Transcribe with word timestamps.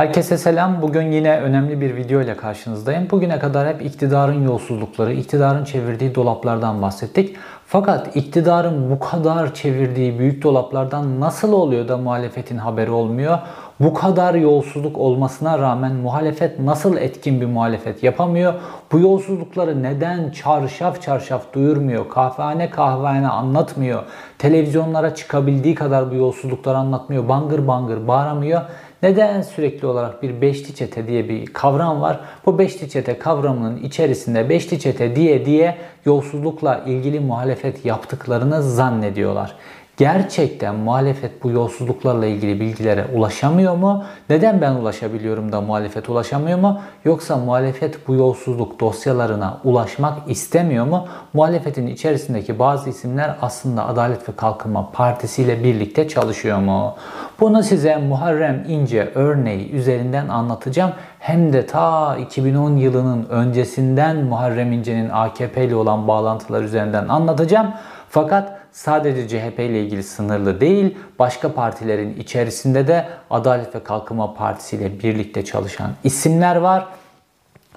Herkese 0.00 0.38
selam. 0.38 0.82
Bugün 0.82 1.12
yine 1.12 1.40
önemli 1.40 1.80
bir 1.80 1.96
video 1.96 2.20
ile 2.20 2.36
karşınızdayım. 2.36 3.10
Bugüne 3.10 3.38
kadar 3.38 3.68
hep 3.68 3.82
iktidarın 3.82 4.44
yolsuzlukları, 4.44 5.12
iktidarın 5.12 5.64
çevirdiği 5.64 6.14
dolaplardan 6.14 6.82
bahsettik. 6.82 7.36
Fakat 7.66 8.16
iktidarın 8.16 8.90
bu 8.90 8.98
kadar 8.98 9.54
çevirdiği 9.54 10.18
büyük 10.18 10.42
dolaplardan 10.42 11.20
nasıl 11.20 11.52
oluyor 11.52 11.88
da 11.88 11.96
muhalefetin 11.96 12.58
haberi 12.58 12.90
olmuyor? 12.90 13.38
Bu 13.80 13.94
kadar 13.94 14.34
yolsuzluk 14.34 14.98
olmasına 14.98 15.58
rağmen 15.58 15.92
muhalefet 15.94 16.58
nasıl 16.58 16.96
etkin 16.96 17.40
bir 17.40 17.46
muhalefet 17.46 18.02
yapamıyor? 18.02 18.54
Bu 18.92 19.00
yolsuzlukları 19.00 19.82
neden 19.82 20.30
çarşaf 20.30 21.02
çarşaf 21.02 21.52
duyurmuyor? 21.52 22.08
Kahvehane 22.08 22.70
kahvehane 22.70 23.28
anlatmıyor? 23.28 24.02
Televizyonlara 24.38 25.14
çıkabildiği 25.14 25.74
kadar 25.74 26.10
bu 26.10 26.14
yolsuzlukları 26.14 26.76
anlatmıyor? 26.76 27.28
Bangır 27.28 27.66
bangır 27.66 28.08
bağıramıyor? 28.08 28.60
Neden 29.02 29.42
sürekli 29.42 29.86
olarak 29.86 30.22
bir 30.22 30.40
beşli 30.40 30.74
çete 30.74 31.06
diye 31.06 31.28
bir 31.28 31.46
kavram 31.46 32.00
var? 32.00 32.20
Bu 32.46 32.58
beşli 32.58 32.88
çete 32.88 33.18
kavramının 33.18 33.76
içerisinde 33.76 34.48
beşli 34.48 34.80
çete 34.80 35.16
diye 35.16 35.46
diye 35.46 35.76
yolsuzlukla 36.04 36.84
ilgili 36.86 37.20
muhalefet 37.20 37.84
yaptıklarını 37.84 38.62
zannediyorlar. 38.62 39.56
Gerçekten 40.00 40.74
muhalefet 40.74 41.44
bu 41.44 41.50
yolsuzluklarla 41.50 42.26
ilgili 42.26 42.60
bilgilere 42.60 43.06
ulaşamıyor 43.14 43.76
mu? 43.76 44.04
Neden 44.30 44.60
ben 44.60 44.72
ulaşabiliyorum 44.72 45.52
da 45.52 45.60
muhalefet 45.60 46.08
ulaşamıyor 46.08 46.58
mu? 46.58 46.80
Yoksa 47.04 47.36
muhalefet 47.36 48.08
bu 48.08 48.14
yolsuzluk 48.14 48.80
dosyalarına 48.80 49.60
ulaşmak 49.64 50.30
istemiyor 50.30 50.86
mu? 50.86 51.08
Muhalefetin 51.32 51.86
içerisindeki 51.86 52.58
bazı 52.58 52.90
isimler 52.90 53.36
aslında 53.42 53.88
Adalet 53.88 54.28
ve 54.28 54.32
Kalkınma 54.36 54.90
Partisi 54.92 55.42
ile 55.42 55.64
birlikte 55.64 56.08
çalışıyor 56.08 56.58
mu? 56.58 56.94
Bunu 57.40 57.62
size 57.62 57.96
Muharrem 57.96 58.64
İnce 58.68 59.12
örneği 59.14 59.70
üzerinden 59.70 60.28
anlatacağım. 60.28 60.92
Hem 61.18 61.52
de 61.52 61.66
ta 61.66 62.16
2010 62.16 62.76
yılının 62.76 63.26
öncesinden 63.28 64.24
Muharrem 64.24 64.72
İnce'nin 64.72 65.10
AKP 65.10 65.64
ile 65.64 65.74
olan 65.74 66.08
bağlantılar 66.08 66.62
üzerinden 66.62 67.08
anlatacağım. 67.08 67.74
Fakat 68.10 68.60
sadece 68.72 69.28
CHP 69.28 69.58
ile 69.58 69.82
ilgili 69.82 70.02
sınırlı 70.02 70.60
değil, 70.60 70.98
başka 71.18 71.52
partilerin 71.52 72.16
içerisinde 72.16 72.88
de 72.88 73.06
Adalet 73.30 73.74
ve 73.74 73.82
Kalkınma 73.82 74.34
Partisi 74.34 74.76
ile 74.76 75.02
birlikte 75.02 75.44
çalışan 75.44 75.90
isimler 76.04 76.56
var 76.56 76.86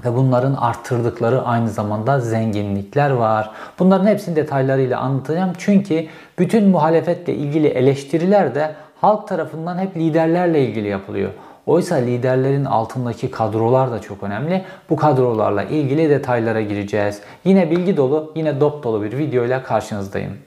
ve 0.06 0.16
bunların 0.16 0.54
arttırdıkları 0.54 1.42
aynı 1.42 1.70
zamanda 1.70 2.20
zenginlikler 2.20 3.10
var. 3.10 3.52
Bunların 3.80 4.08
hepsini 4.08 4.36
detaylarıyla 4.36 5.00
anlatacağım. 5.00 5.52
Çünkü 5.58 6.08
bütün 6.40 6.70
muhalefetle 6.70 7.34
ilgili 7.34 7.68
eleştiriler 7.68 8.56
de 8.56 8.76
halk 9.02 9.28
tarafından 9.28 9.78
hep 9.78 9.98
liderlerle 9.98 10.66
ilgili 10.68 10.88
yapılıyor. 10.88 11.32
Oysa 11.66 11.96
liderlerin 11.96 12.66
altındaki 12.66 13.32
kadrolar 13.32 13.92
da 13.92 14.02
çok 14.02 14.24
önemli. 14.24 14.66
Bu 14.90 14.96
kadrolarla 14.96 15.64
ilgili 15.64 16.10
detaylara 16.10 16.62
gireceğiz. 16.62 17.22
Yine 17.46 17.72
bilgi 17.72 17.98
dolu, 17.98 18.32
yine 18.36 18.60
dop 18.60 18.84
dolu 18.84 19.04
bir 19.04 19.18
video 19.18 19.46
ile 19.46 19.64
karşınızdayım. 19.64 20.38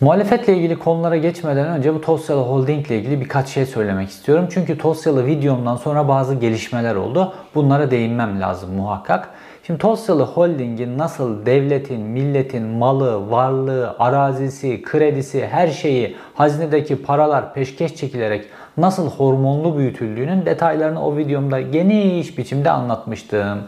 Muhalefetle 0.00 0.56
ilgili 0.56 0.78
konulara 0.78 1.16
geçmeden 1.16 1.66
önce 1.66 1.94
bu 1.94 2.00
Tosyalı 2.00 2.40
Holding 2.40 2.86
ile 2.86 2.98
ilgili 2.98 3.20
birkaç 3.20 3.48
şey 3.48 3.66
söylemek 3.66 4.08
istiyorum. 4.08 4.48
Çünkü 4.50 4.78
Tosyalı 4.78 5.26
videomdan 5.26 5.76
sonra 5.76 6.08
bazı 6.08 6.34
gelişmeler 6.34 6.94
oldu. 6.94 7.34
Bunlara 7.54 7.90
değinmem 7.90 8.40
lazım 8.40 8.74
muhakkak. 8.74 9.30
Şimdi 9.66 9.78
Tosyalı 9.78 10.22
Holding'in 10.22 10.98
nasıl 10.98 11.46
devletin, 11.46 12.00
milletin 12.00 12.62
malı, 12.62 13.30
varlığı, 13.30 13.96
arazisi, 13.98 14.82
kredisi, 14.82 15.46
her 15.46 15.68
şeyi, 15.68 16.16
hazinedeki 16.34 17.02
paralar 17.02 17.54
peşkeş 17.54 17.96
çekilerek 17.96 18.44
nasıl 18.76 19.10
hormonlu 19.10 19.78
büyütüldüğünün 19.78 20.46
detaylarını 20.46 21.06
o 21.06 21.16
videomda 21.16 21.60
geniş 21.60 22.38
biçimde 22.38 22.70
anlatmıştım. 22.70 23.58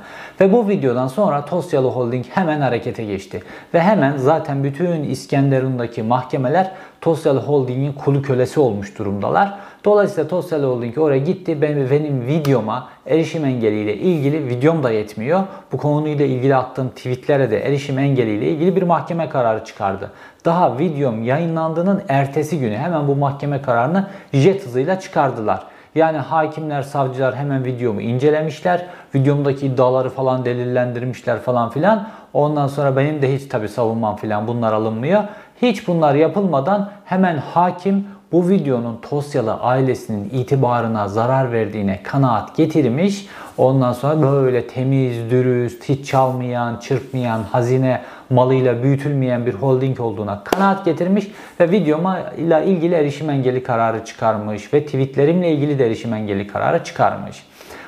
Ve 0.41 0.53
bu 0.53 0.69
videodan 0.69 1.09
sonra 1.09 1.45
Tosyalı 1.45 1.89
Holding 1.89 2.27
hemen 2.29 2.61
harekete 2.61 3.05
geçti. 3.05 3.43
Ve 3.75 3.81
hemen 3.81 4.17
zaten 4.17 4.65
bütün 4.65 5.03
İskenderun'daki 5.03 6.03
mahkemeler 6.03 6.73
Tosyalı 7.01 7.41
Holding'in 7.41 7.93
kulu 7.93 8.23
kölesi 8.23 8.61
olmuş 8.61 8.99
durumdalar. 8.99 9.55
Dolayısıyla 9.85 10.29
Tosyalı 10.29 10.67
Holding 10.67 10.99
oraya 10.99 11.19
gitti. 11.19 11.63
Benim, 11.63 11.91
benim 11.91 12.27
videoma 12.27 12.89
erişim 13.07 13.45
engeliyle 13.45 13.95
ilgili 13.97 14.49
videom 14.49 14.83
da 14.83 14.91
yetmiyor. 14.91 15.43
Bu 15.73 15.77
konuyla 15.77 16.27
ilgili 16.27 16.57
attığım 16.57 16.89
tweetlere 16.89 17.51
de 17.51 17.67
erişim 17.67 17.99
engeliyle 17.99 18.49
ilgili 18.51 18.77
bir 18.77 18.83
mahkeme 18.83 19.29
kararı 19.29 19.65
çıkardı. 19.65 20.11
Daha 20.47 20.79
videom 20.79 21.23
yayınlandığının 21.23 22.03
ertesi 22.09 22.59
günü 22.59 22.77
hemen 22.77 23.09
bu 23.09 23.17
mahkeme 23.17 23.63
kararını 23.63 24.07
jet 24.33 24.67
hızıyla 24.67 25.01
çıkardılar. 25.01 25.63
Yani 25.95 26.19
hakimler, 26.19 26.83
savcılar 26.83 27.37
hemen 27.37 27.65
videomu 27.65 28.01
incelemişler. 28.01 28.87
Videomdaki 29.15 29.67
iddiaları 29.67 30.11
falan 30.11 30.45
delillendirmişler 30.45 31.41
falan 31.41 31.71
filan. 31.71 32.09
Ondan 32.33 32.67
sonra 32.67 32.97
benim 32.97 33.23
de 33.23 33.35
hiç 33.35 33.49
tabi 33.49 33.69
savunmam 33.69 34.17
filan 34.17 34.49
bunlar 34.49 34.73
alınmıyor. 34.73 35.23
Hiç 35.63 35.89
bunlar 35.89 36.15
yapılmadan 36.15 36.91
hemen 37.05 37.37
hakim 37.37 38.09
bu 38.33 38.49
videonun 38.49 38.99
Tosyalı 39.03 39.55
ailesinin 39.55 40.31
itibarına 40.33 41.09
zarar 41.09 41.53
verdiğine 41.53 42.01
kanaat 42.03 42.57
getirmiş. 42.57 43.27
Ondan 43.59 43.93
sonra 43.93 44.23
böyle 44.23 44.67
temiz, 44.67 45.31
dürüst, 45.31 45.89
hiç 45.89 46.11
çalmayan, 46.11 46.77
çırpmayan, 46.77 47.43
hazine 47.43 48.03
malıyla 48.31 48.83
büyütülmeyen 48.83 49.47
bir 49.47 49.55
holding 49.55 50.01
olduğuna 50.01 50.45
kanaat 50.45 50.85
getirmiş 50.85 51.27
ve 51.61 51.71
videoma 51.71 52.21
ile 52.21 52.67
ilgili 52.67 52.95
erişim 52.95 53.31
engeli 53.31 53.63
kararı 53.63 54.05
çıkarmış 54.05 54.75
ve 54.75 54.85
tweetlerimle 54.85 55.53
ilgili 55.53 55.79
de 55.79 55.87
erişim 55.87 56.15
engeli 56.15 56.47
kararı 56.47 56.85
çıkarmış. 56.85 57.47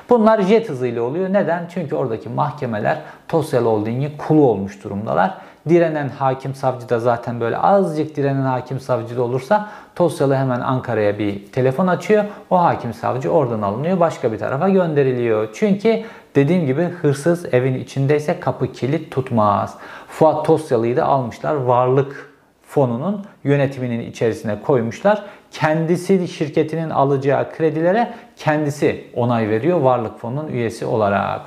Bunlar 0.09 0.41
jet 0.41 0.69
hızıyla 0.69 1.01
oluyor. 1.01 1.33
Neden? 1.33 1.67
Çünkü 1.73 1.95
oradaki 1.95 2.29
mahkemeler 2.29 2.97
Tosyalı 3.27 3.69
Holding'in 3.69 4.11
kulu 4.17 4.41
olmuş 4.41 4.83
durumdalar. 4.83 5.37
Direnen 5.69 6.09
hakim 6.09 6.55
savcı 6.55 6.89
da 6.89 6.99
zaten 6.99 7.39
böyle 7.39 7.57
azıcık 7.57 8.15
direnen 8.15 8.41
hakim 8.41 8.79
savcı 8.79 9.17
da 9.17 9.21
olursa 9.21 9.69
Tosyalı 9.95 10.35
hemen 10.35 10.59
Ankara'ya 10.59 11.19
bir 11.19 11.51
telefon 11.51 11.87
açıyor. 11.87 12.25
O 12.49 12.63
hakim 12.63 12.93
savcı 12.93 13.29
oradan 13.29 13.61
alınıyor 13.61 13.99
başka 13.99 14.31
bir 14.31 14.37
tarafa 14.37 14.69
gönderiliyor. 14.69 15.49
Çünkü 15.53 16.03
dediğim 16.35 16.65
gibi 16.65 16.83
hırsız 16.83 17.53
evin 17.53 17.73
içindeyse 17.73 18.39
kapı 18.39 18.71
kilit 18.71 19.11
tutmaz. 19.11 19.77
Fuat 20.07 20.45
Tosyalı'yı 20.45 20.97
da 20.97 21.05
almışlar 21.05 21.55
varlık 21.55 22.29
fonunun 22.67 23.25
yönetiminin 23.43 23.99
içerisine 23.99 24.61
koymuşlar. 24.61 25.25
Kendisi 25.51 26.27
şirketinin 26.27 26.89
alacağı 26.89 27.51
kredilere 27.51 28.13
kendisi 28.35 29.07
onay 29.15 29.49
veriyor 29.49 29.79
varlık 29.81 30.19
fonunun 30.19 30.47
üyesi 30.47 30.85
olarak. 30.85 31.41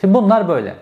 Şimdi 0.00 0.14
bunlar 0.14 0.48
böyle. 0.48 0.74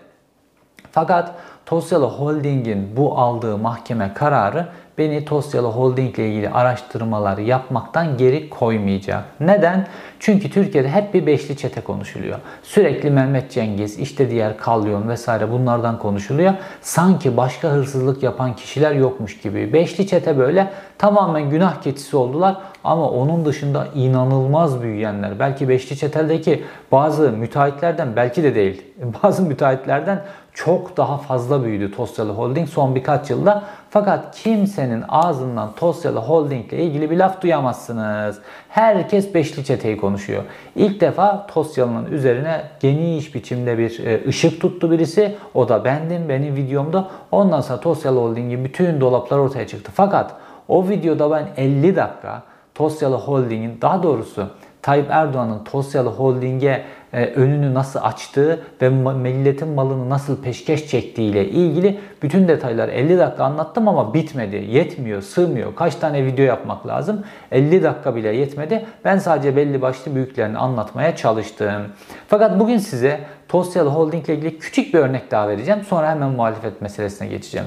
Fakat 0.93 1.35
Tosyalı 1.71 2.07
Holding'in 2.07 2.97
bu 2.97 3.19
aldığı 3.19 3.59
mahkeme 3.59 4.15
kararı 4.15 4.67
beni 4.99 5.25
Tosyalı 5.25 5.69
Holding 5.69 6.19
ile 6.19 6.29
ilgili 6.29 6.51
araştırmalar 6.51 7.39
yapmaktan 7.39 8.17
geri 8.17 8.51
koymayacak. 8.51 9.25
Neden? 9.41 9.87
Çünkü 10.21 10.51
Türkiye'de 10.51 10.89
hep 10.89 11.15
bir 11.15 11.27
beşli 11.27 11.57
çete 11.57 11.81
konuşuluyor. 11.81 12.39
Sürekli 12.63 13.11
Mehmet 13.11 13.51
Cengiz, 13.51 13.99
işte 13.99 14.31
diğer 14.31 14.57
Kalyon 14.57 15.09
vesaire 15.09 15.53
bunlardan 15.53 15.99
konuşuluyor. 15.99 16.55
Sanki 16.81 17.37
başka 17.37 17.69
hırsızlık 17.69 18.23
yapan 18.23 18.57
kişiler 18.57 18.93
yokmuş 18.93 19.41
gibi. 19.41 19.73
Beşli 19.73 20.07
çete 20.07 20.39
böyle 20.39 20.71
tamamen 20.99 21.51
günah 21.51 21.83
keçisi 21.83 22.17
oldular 22.17 22.57
ama 22.85 23.11
onun 23.11 23.45
dışında 23.45 23.87
inanılmaz 23.95 24.83
büyüyenler. 24.83 25.39
Belki 25.39 25.69
beşli 25.69 25.97
çeteldeki 25.97 26.65
bazı 26.93 27.33
müteahhitlerden 27.33 28.17
belki 28.17 28.43
de 28.43 28.55
değil. 28.55 28.83
Bazı 29.23 29.43
müteahhitlerden 29.43 30.23
çok 30.55 30.97
daha 30.97 31.17
fazla 31.17 31.65
büyüdü 31.65 31.93
Tosyalı 31.93 32.33
Holding 32.33 32.69
son 32.69 32.95
birkaç 32.95 33.31
yılda. 33.31 33.63
Fakat 33.91 34.37
kimsenin 34.37 35.05
ağzından 35.09 35.73
Tosyalı 35.73 36.19
Holding 36.19 36.73
ile 36.73 36.83
ilgili 36.83 37.11
bir 37.11 37.17
laf 37.17 37.43
duyamazsınız. 37.43 38.39
Herkes 38.69 39.35
beşli 39.35 39.65
çeteyi 39.65 39.97
konuşuyor. 39.97 40.43
İlk 40.77 41.01
defa 41.01 41.47
Tosyalı'nın 41.47 42.13
üzerine 42.13 42.63
geniş 42.81 43.35
biçimde 43.35 43.79
bir 43.79 44.07
e, 44.07 44.29
ışık 44.29 44.61
tuttu 44.61 44.91
birisi. 44.91 45.37
O 45.55 45.69
da 45.69 45.85
bendim 45.85 46.29
benim 46.29 46.57
videomda. 46.57 47.09
Ondan 47.33 47.61
sonra 47.61 47.81
Tosyalı 47.81 48.21
Holding'in 48.21 48.65
bütün 48.65 49.01
dolaplar 49.01 49.39
ortaya 49.39 49.67
çıktı. 49.67 49.93
Fakat 49.95 50.35
o 50.69 50.89
videoda 50.89 51.31
ben 51.31 51.49
50 51.57 51.97
dakika 51.97 52.43
Tosyalı 52.75 53.17
Holding'in 53.17 53.81
daha 53.81 54.03
doğrusu 54.03 54.47
Tayyip 54.83 55.07
Erdoğan'ın 55.11 55.65
Tosyalı 55.65 56.09
Holding'e 56.11 56.85
e, 57.13 57.25
önünü 57.25 57.75
nasıl 57.75 58.01
açtığı 58.03 58.61
ve 58.83 58.89
milletin 58.89 59.69
malını 59.69 60.11
nasıl 60.11 60.43
peşkeş 60.43 60.89
çektiği 60.89 61.31
ile 61.31 61.49
ilgili 61.49 61.99
bütün 62.23 62.49
detaylar 62.49 62.89
50 62.89 63.19
dakika 63.19 63.45
anlattım 63.45 63.89
ama 63.89 64.15
bitmedi. 64.15 64.57
Yetmiyor, 64.57 65.23
sığmıyor. 65.23 65.75
Kaç 65.75 65.95
tane 65.95 66.27
video 66.27 66.45
yapmak 66.45 66.87
lazım? 66.87 67.25
50 67.53 67.83
dakika 67.83 68.17
bile 68.17 68.29
yetmedi. 68.29 68.87
Ben 69.05 69.19
sadece 69.19 69.57
belli 69.57 69.83
başlı 69.83 70.15
büyüklerini 70.15 70.59
anlatmaya 70.59 71.17
çalıştım. 71.17 71.83
Fakat 72.29 72.61
bugün 72.61 72.79
size 72.79 73.21
Tosyalı 73.49 73.91
Holding 73.91 74.25
ile 74.25 74.35
ilgili 74.35 74.59
küçük 74.59 74.95
bir 74.95 74.99
örnek 74.99 75.31
daha 75.31 75.49
vereceğim. 75.49 75.81
Sonra 75.89 76.11
hemen 76.11 76.31
muhalefet 76.31 76.83
meselesine 76.83 77.29
geçeceğim. 77.29 77.67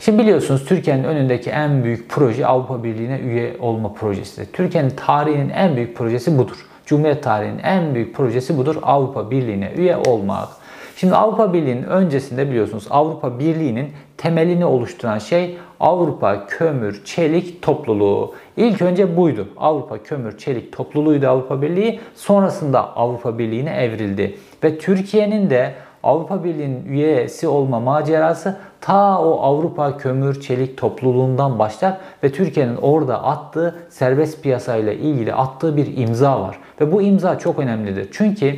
Şimdi 0.00 0.22
biliyorsunuz 0.22 0.64
Türkiye'nin 0.64 1.04
önündeki 1.04 1.50
en 1.50 1.84
büyük 1.84 2.10
proje 2.10 2.46
Avrupa 2.46 2.84
Birliği'ne 2.84 3.18
üye 3.18 3.56
olma 3.60 3.92
projesi. 3.92 4.52
Türkiye'nin 4.52 4.90
tarihinin 4.90 5.50
en 5.50 5.76
büyük 5.76 5.96
projesi 5.96 6.38
budur. 6.38 6.69
Cumhuriyet 6.90 7.22
tarihinin 7.22 7.58
en 7.58 7.94
büyük 7.94 8.14
projesi 8.14 8.58
budur. 8.58 8.76
Avrupa 8.82 9.30
Birliği'ne 9.30 9.72
üye 9.76 9.96
olmak. 9.96 10.48
Şimdi 10.96 11.14
Avrupa 11.14 11.52
Birliği'nin 11.52 11.82
öncesinde 11.82 12.50
biliyorsunuz 12.50 12.86
Avrupa 12.90 13.38
Birliği'nin 13.38 13.92
temelini 14.16 14.64
oluşturan 14.64 15.18
şey 15.18 15.58
Avrupa 15.80 16.46
Kömür 16.46 17.04
Çelik 17.04 17.62
Topluluğu. 17.62 18.34
İlk 18.56 18.82
önce 18.82 19.16
buydu. 19.16 19.48
Avrupa 19.56 20.02
Kömür 20.02 20.38
Çelik 20.38 20.72
Topluluğuydu 20.72 21.28
Avrupa 21.28 21.62
Birliği. 21.62 22.00
Sonrasında 22.14 22.96
Avrupa 22.96 23.38
Birliği'ne 23.38 23.70
evrildi. 23.70 24.36
Ve 24.64 24.78
Türkiye'nin 24.78 25.50
de 25.50 25.74
Avrupa 26.02 26.44
Birliği'nin 26.44 26.84
üyesi 26.84 27.48
olma 27.48 27.80
macerası 27.80 28.56
ta 28.80 29.22
o 29.22 29.40
Avrupa 29.40 29.96
Kömür 29.96 30.40
Çelik 30.40 30.78
Topluluğundan 30.78 31.58
başlar 31.58 31.96
ve 32.22 32.32
Türkiye'nin 32.32 32.76
orada 32.76 33.24
attığı 33.24 33.76
serbest 33.90 34.42
piyasayla 34.42 34.92
ilgili 34.92 35.34
attığı 35.34 35.76
bir 35.76 35.96
imza 35.96 36.40
var. 36.40 36.58
Ve 36.80 36.92
bu 36.92 37.02
imza 37.02 37.38
çok 37.38 37.58
önemlidir. 37.58 38.08
Çünkü 38.12 38.54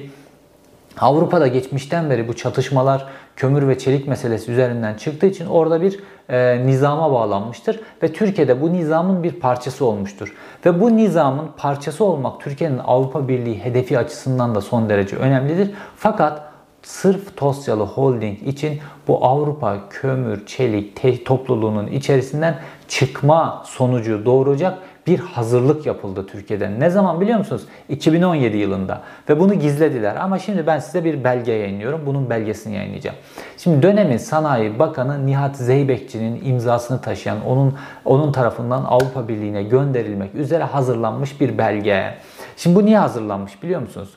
Avrupa'da 1.01 1.47
geçmişten 1.47 2.11
beri 2.11 2.29
bu 2.29 2.37
çatışmalar 2.37 3.07
kömür 3.37 3.69
ve 3.69 3.79
çelik 3.79 4.09
meselesi 4.09 4.53
üzerinden 4.53 4.95
çıktığı 4.95 5.27
için 5.27 5.47
orada 5.47 5.83
bir 5.83 6.01
e, 6.29 6.67
nizama 6.67 7.13
bağlanmıştır 7.13 7.81
ve 8.03 8.13
Türkiye'de 8.13 8.63
bu 8.63 8.73
nizamın 8.73 9.23
bir 9.23 9.33
parçası 9.33 9.85
olmuştur. 9.85 10.35
Ve 10.67 10.81
bu 10.81 10.97
nizamın 10.97 11.49
parçası 11.57 12.05
olmak 12.05 12.41
Türkiye'nin 12.41 12.79
Avrupa 12.79 13.29
Birliği 13.29 13.65
hedefi 13.65 13.99
açısından 13.99 14.55
da 14.55 14.61
son 14.61 14.89
derece 14.89 15.17
önemlidir. 15.17 15.71
Fakat 15.97 16.52
sırf 16.83 17.37
Tosyalı 17.37 17.85
Holding 17.85 18.49
için 18.49 18.81
bu 19.09 19.25
Avrupa 19.27 19.89
Kömür 19.91 20.47
Çelik 20.47 21.25
topluluğunun 21.25 21.87
içerisinden 21.87 22.59
çıkma 22.89 23.63
sonucu 23.67 24.25
doğuracak 24.25 24.79
bir 25.07 25.19
hazırlık 25.19 25.87
yapıldı 25.87 26.27
Türkiye'de. 26.27 26.81
Ne 26.81 26.91
zaman 26.91 27.21
biliyor 27.21 27.39
musunuz? 27.39 27.63
2017 27.89 28.57
yılında. 28.57 29.01
Ve 29.29 29.41
bunu 29.41 29.55
gizlediler. 29.55 30.17
Ama 30.17 30.39
şimdi 30.39 30.67
ben 30.67 30.79
size 30.79 31.05
bir 31.05 31.25
belge 31.25 31.53
yayınlıyorum. 31.53 32.01
Bunun 32.07 32.31
belgesini 32.31 32.75
yayınlayacağım. 32.75 33.17
Şimdi 33.59 33.83
dönemin 33.83 34.17
Sanayi 34.17 34.79
Bakanı 34.79 35.27
Nihat 35.27 35.57
Zeybekçi'nin 35.57 36.45
imzasını 36.45 37.01
taşıyan, 37.01 37.47
onun 37.47 37.75
onun 38.05 38.33
tarafından 38.33 38.85
Avrupa 38.85 39.29
Birliği'ne 39.29 39.63
gönderilmek 39.63 40.35
üzere 40.35 40.65
hazırlanmış 40.65 41.41
bir 41.41 41.59
belge. 41.59 42.15
Şimdi 42.57 42.77
bu 42.77 42.85
niye 42.85 42.99
hazırlanmış 42.99 43.63
biliyor 43.63 43.81
musunuz? 43.81 44.11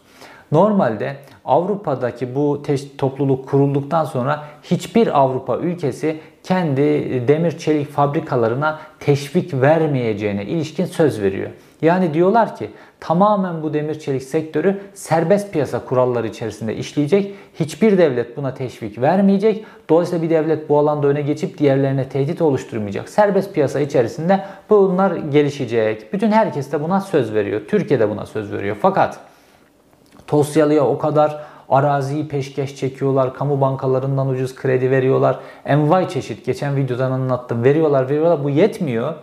Normalde 0.55 1.15
Avrupa'daki 1.45 2.35
bu 2.35 2.63
topluluk 2.97 3.49
kurulduktan 3.49 4.05
sonra 4.05 4.43
hiçbir 4.63 5.19
Avrupa 5.19 5.57
ülkesi 5.57 6.19
kendi 6.43 6.83
demir 7.27 7.57
çelik 7.57 7.91
fabrikalarına 7.91 8.79
teşvik 8.99 9.53
vermeyeceğine 9.53 10.45
ilişkin 10.45 10.85
söz 10.85 11.21
veriyor. 11.21 11.49
Yani 11.81 12.13
diyorlar 12.13 12.55
ki 12.55 12.69
tamamen 12.99 13.63
bu 13.63 13.73
demir 13.73 13.99
çelik 13.99 14.23
sektörü 14.23 14.81
serbest 14.93 15.53
piyasa 15.53 15.85
kuralları 15.85 16.27
içerisinde 16.27 16.75
işleyecek. 16.75 17.35
Hiçbir 17.59 17.97
devlet 17.97 18.37
buna 18.37 18.53
teşvik 18.53 19.01
vermeyecek. 19.01 19.65
Dolayısıyla 19.89 20.23
bir 20.23 20.29
devlet 20.29 20.69
bu 20.69 20.79
alanda 20.79 21.07
öne 21.07 21.21
geçip 21.21 21.57
diğerlerine 21.57 22.09
tehdit 22.09 22.41
oluşturmayacak. 22.41 23.09
Serbest 23.09 23.53
piyasa 23.53 23.79
içerisinde 23.79 24.45
bunlar 24.69 25.15
gelişecek. 25.15 26.13
Bütün 26.13 26.31
herkes 26.31 26.71
de 26.71 26.83
buna 26.83 27.01
söz 27.01 27.33
veriyor. 27.33 27.61
Türkiye 27.67 27.99
de 27.99 28.09
buna 28.09 28.25
söz 28.25 28.51
veriyor. 28.51 28.77
Fakat 28.81 29.19
Tosyalı'ya 30.27 30.85
o 30.85 30.97
kadar 30.97 31.39
araziyi 31.69 32.27
peşkeş 32.27 32.75
çekiyorlar, 32.75 33.33
kamu 33.33 33.61
bankalarından 33.61 34.27
ucuz 34.27 34.55
kredi 34.55 34.91
veriyorlar. 34.91 35.39
Envai 35.65 36.09
çeşit 36.09 36.45
geçen 36.45 36.75
videodan 36.75 37.11
anlattım. 37.11 37.63
Veriyorlar, 37.63 38.09
veriyorlar. 38.09 38.43
Bu 38.43 38.49
yetmiyor. 38.49 39.13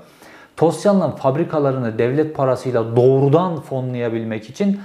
Tosyalı'nın 0.57 1.11
fabrikalarını 1.11 1.99
devlet 1.99 2.37
parasıyla 2.37 2.97
doğrudan 2.97 3.61
fonlayabilmek 3.61 4.51
için 4.51 4.81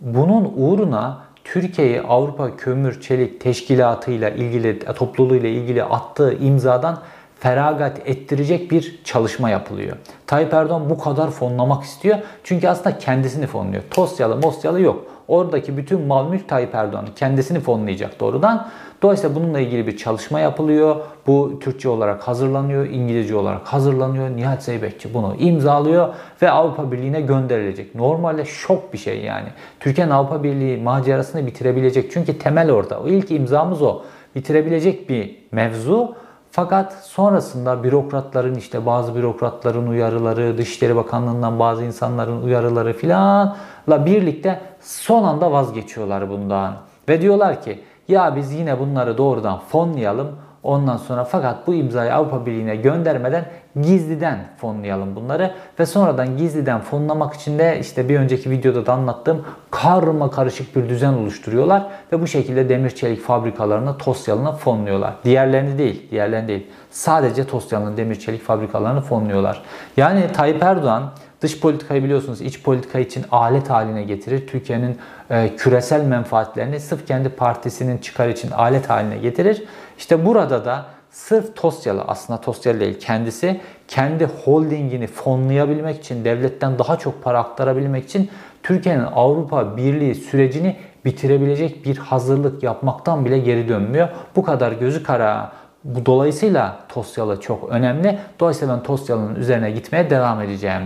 bunun 0.00 0.52
uğruna 0.56 1.18
Türkiye'yi 1.44 2.02
Avrupa 2.02 2.56
Kömür 2.56 3.00
Çelik 3.00 3.40
Teşkilatı'yla 3.40 4.30
ilgili, 4.30 4.78
topluluğuyla 4.78 5.48
ilgili 5.48 5.84
attığı 5.84 6.34
imzadan 6.34 6.98
feragat 7.40 7.98
ettirecek 8.04 8.70
bir 8.70 9.00
çalışma 9.04 9.50
yapılıyor. 9.50 9.96
Tayyip 10.26 10.54
Erdoğan 10.54 10.90
bu 10.90 10.98
kadar 10.98 11.30
fonlamak 11.30 11.84
istiyor. 11.84 12.18
Çünkü 12.44 12.68
aslında 12.68 12.98
kendisini 12.98 13.46
fonluyor. 13.46 13.82
Tosyalı, 13.90 14.36
Mosyalı 14.36 14.80
yok. 14.80 15.11
Oradaki 15.28 15.76
bütün 15.76 16.00
mal 16.00 16.28
mülk 16.28 16.48
Tayyip 16.48 16.74
Erdoğan 16.74 17.06
kendisini 17.16 17.60
fonlayacak 17.60 18.20
doğrudan. 18.20 18.68
Dolayısıyla 19.02 19.36
bununla 19.36 19.60
ilgili 19.60 19.86
bir 19.86 19.96
çalışma 19.96 20.40
yapılıyor. 20.40 20.96
Bu 21.26 21.58
Türkçe 21.60 21.88
olarak 21.88 22.28
hazırlanıyor, 22.28 22.86
İngilizce 22.86 23.36
olarak 23.36 23.66
hazırlanıyor. 23.66 24.36
Nihat 24.36 24.62
Zeybekçi 24.62 25.14
bunu 25.14 25.34
imzalıyor 25.38 26.14
ve 26.42 26.50
Avrupa 26.50 26.92
Birliği'ne 26.92 27.20
gönderilecek. 27.20 27.94
Normalde 27.94 28.44
şok 28.44 28.92
bir 28.92 28.98
şey 28.98 29.20
yani. 29.20 29.48
Türkiye'nin 29.80 30.12
Avrupa 30.12 30.42
Birliği 30.42 30.82
macerasını 30.82 31.46
bitirebilecek. 31.46 32.12
Çünkü 32.12 32.38
temel 32.38 32.70
orada. 32.70 33.00
O 33.00 33.08
ilk 33.08 33.30
imzamız 33.30 33.82
o. 33.82 34.02
Bitirebilecek 34.34 35.08
bir 35.08 35.36
mevzu. 35.52 36.14
Fakat 36.54 36.92
sonrasında 36.92 37.84
bürokratların 37.84 38.54
işte 38.54 38.86
bazı 38.86 39.14
bürokratların 39.14 39.86
uyarıları, 39.86 40.58
Dışişleri 40.58 40.96
Bakanlığı'ndan 40.96 41.58
bazı 41.58 41.84
insanların 41.84 42.42
uyarıları 42.42 42.92
filanla 42.92 44.06
birlikte 44.06 44.60
son 44.80 45.24
anda 45.24 45.52
vazgeçiyorlar 45.52 46.30
bundan. 46.30 46.74
Ve 47.08 47.20
diyorlar 47.20 47.62
ki 47.62 47.80
ya 48.08 48.36
biz 48.36 48.52
yine 48.52 48.78
bunları 48.78 49.18
doğrudan 49.18 49.58
fonlayalım. 49.58 50.28
Ondan 50.62 50.96
sonra 50.96 51.24
fakat 51.24 51.66
bu 51.66 51.74
imzayı 51.74 52.14
Avrupa 52.14 52.46
Birliği'ne 52.46 52.76
göndermeden 52.76 53.44
gizliden 53.82 54.38
fonlayalım 54.56 55.16
bunları 55.16 55.54
ve 55.78 55.86
sonradan 55.86 56.36
gizliden 56.36 56.80
fonlamak 56.80 57.34
için 57.34 57.58
de 57.58 57.78
işte 57.80 58.08
bir 58.08 58.18
önceki 58.18 58.50
videoda 58.50 58.86
da 58.86 58.92
anlattığım 58.92 59.44
karma 59.70 60.30
karışık 60.30 60.76
bir 60.76 60.88
düzen 60.88 61.12
oluşturuyorlar 61.12 61.86
ve 62.12 62.20
bu 62.22 62.26
şekilde 62.26 62.68
demir 62.68 62.90
çelik 62.90 63.22
fabrikalarını 63.22 63.98
Tosyalı'na 63.98 64.52
fonluyorlar. 64.52 65.14
Diğerlerini 65.24 65.78
değil, 65.78 66.10
diğerlerini 66.10 66.48
değil. 66.48 66.66
Sadece 66.90 67.46
Tosyalı'nın 67.46 67.96
demir 67.96 68.14
çelik 68.14 68.42
fabrikalarını 68.42 69.00
fonluyorlar. 69.00 69.62
Yani 69.96 70.32
Tayyip 70.32 70.62
Erdoğan 70.62 71.12
Dış 71.42 71.60
politikayı 71.60 72.04
biliyorsunuz 72.04 72.40
iç 72.40 72.62
politika 72.62 72.98
için 72.98 73.24
alet 73.30 73.70
haline 73.70 74.02
getirir. 74.02 74.46
Türkiye'nin 74.46 74.98
e, 75.30 75.56
küresel 75.56 76.04
menfaatlerini 76.04 76.80
sırf 76.80 77.06
kendi 77.06 77.28
partisinin 77.28 77.98
çıkar 77.98 78.28
için 78.28 78.50
alet 78.50 78.90
haline 78.90 79.18
getirir. 79.18 79.64
İşte 79.98 80.26
burada 80.26 80.64
da 80.64 80.86
sırf 81.10 81.56
Tosyalı 81.56 82.02
aslında 82.02 82.40
Tosyalı 82.40 82.80
değil 82.80 83.00
kendisi 83.00 83.60
kendi 83.88 84.24
holdingini 84.44 85.06
fonlayabilmek 85.06 85.98
için 85.98 86.24
devletten 86.24 86.78
daha 86.78 86.98
çok 86.98 87.24
para 87.24 87.38
aktarabilmek 87.38 88.04
için 88.04 88.30
Türkiye'nin 88.62 89.04
Avrupa 89.14 89.76
Birliği 89.76 90.14
sürecini 90.14 90.76
bitirebilecek 91.04 91.84
bir 91.84 91.98
hazırlık 91.98 92.62
yapmaktan 92.62 93.24
bile 93.24 93.38
geri 93.38 93.68
dönmüyor. 93.68 94.08
Bu 94.36 94.42
kadar 94.42 94.72
gözü 94.72 95.02
kara. 95.02 95.52
Bu 95.84 96.06
dolayısıyla 96.06 96.78
Tosyalı 96.88 97.40
çok 97.40 97.70
önemli. 97.70 98.18
Dolayısıyla 98.40 98.76
ben 98.76 98.82
Tosyalı'nın 98.82 99.34
üzerine 99.34 99.70
gitmeye 99.70 100.10
devam 100.10 100.40
edeceğim. 100.40 100.82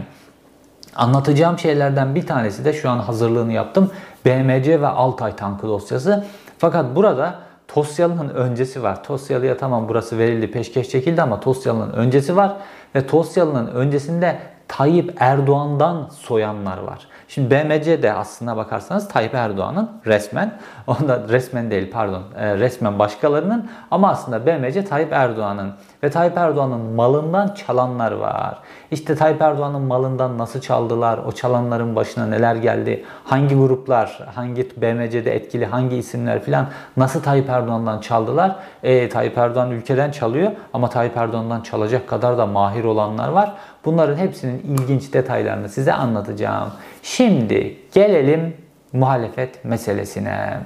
Anlatacağım 0.97 1.59
şeylerden 1.59 2.15
bir 2.15 2.27
tanesi 2.27 2.65
de 2.65 2.73
şu 2.73 2.91
an 2.91 2.99
hazırlığını 2.99 3.53
yaptım. 3.53 3.91
BMC 4.25 4.81
ve 4.81 4.87
Altay 4.87 5.37
tankı 5.37 5.69
dosyası. 5.69 6.25
Fakat 6.59 6.97
burada 6.97 7.35
Tosyalı'nın 7.69 8.29
öncesi 8.29 8.83
var. 8.83 9.05
Tosyalı'ya 9.05 9.57
tamam 9.57 9.89
burası 9.89 10.19
verildi, 10.19 10.51
peşkeş 10.51 10.89
çekildi 10.89 11.23
ama 11.23 11.41
Tosyalı'nın 11.41 11.93
öncesi 11.93 12.37
var. 12.37 12.57
Ve 12.95 13.07
Tosyalı'nın 13.07 13.67
öncesinde 13.67 14.39
Tayyip 14.69 15.15
Erdoğan'dan 15.17 16.09
soyanlar 16.13 16.79
var. 16.79 16.99
Şimdi 17.29 17.51
BMC 17.51 18.03
de 18.03 18.13
aslına 18.13 18.57
bakarsanız 18.57 19.09
Tayyip 19.09 19.35
Erdoğan'ın 19.35 19.91
resmen, 20.07 20.59
onda 20.87 21.29
resmen 21.29 21.71
değil 21.71 21.91
pardon, 21.93 22.23
e, 22.37 22.57
resmen 22.57 22.99
başkalarının 22.99 23.71
ama 23.91 24.11
aslında 24.11 24.47
BMC 24.47 24.85
Tayyip 24.85 25.13
Erdoğan'ın 25.13 25.73
ve 26.07 26.11
Tayyip 26.11 26.39
Erdoğan'ın 26.39 26.81
malından 26.81 27.55
çalanlar 27.55 28.13
var. 28.13 28.59
İşte 28.91 29.15
Tayyip 29.17 29.43
Erdoğan'ın 29.43 29.83
malından 29.83 30.39
nasıl 30.39 30.61
çaldılar, 30.61 31.19
o 31.19 31.33
çalanların 31.33 31.97
başına 31.97 32.27
neler 32.27 32.57
geldi, 32.57 33.05
hangi 33.25 33.55
gruplar, 33.55 34.29
hangi 34.35 34.71
BMC'de 34.83 35.35
etkili 35.35 35.67
hangi 35.67 35.97
isimler 35.97 36.43
filan 36.43 36.67
nasıl 36.97 37.23
Tayyip 37.23 37.49
Erdoğan'dan 37.49 38.01
çaldılar. 38.01 38.57
E, 38.83 39.09
Tayyip 39.09 39.39
Erdoğan 39.39 39.71
ülkeden 39.71 40.11
çalıyor 40.11 40.53
ama 40.73 40.91
Tayyip 40.91 41.17
Erdoğan'dan 41.17 41.61
çalacak 41.61 42.09
kadar 42.09 42.39
da 42.39 42.47
mahir 42.47 42.85
olanlar 42.85 43.29
var. 43.29 43.53
Bunların 43.85 44.17
hepsinin 44.17 44.59
ilginç 44.59 45.13
detaylarını 45.13 45.69
size 45.69 45.93
anlatacağım. 45.93 46.69
Şimdi 47.03 47.77
gelelim 47.95 48.57
muhalefet 48.93 49.65
meselesine. 49.65 50.59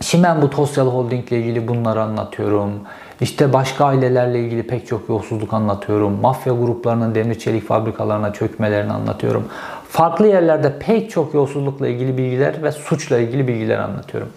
Şimdi 0.00 0.24
ben 0.24 0.42
bu 0.42 0.50
Tosyalı 0.50 0.90
Holding 0.90 1.32
ile 1.32 1.38
ilgili 1.38 1.68
bunları 1.68 2.02
anlatıyorum. 2.02 2.72
İşte 3.24 3.52
başka 3.52 3.84
ailelerle 3.84 4.40
ilgili 4.40 4.62
pek 4.62 4.86
çok 4.86 5.08
yolsuzluk 5.08 5.52
anlatıyorum. 5.52 6.20
Mafya 6.20 6.52
gruplarının 6.52 7.14
demir 7.14 7.38
çelik 7.38 7.66
fabrikalarına 7.66 8.32
çökmelerini 8.32 8.92
anlatıyorum. 8.92 9.48
Farklı 9.88 10.26
yerlerde 10.26 10.78
pek 10.78 11.10
çok 11.10 11.34
yolsuzlukla 11.34 11.88
ilgili 11.88 12.18
bilgiler 12.18 12.62
ve 12.62 12.72
suçla 12.72 13.18
ilgili 13.18 13.48
bilgiler 13.48 13.78
anlatıyorum. 13.78 14.28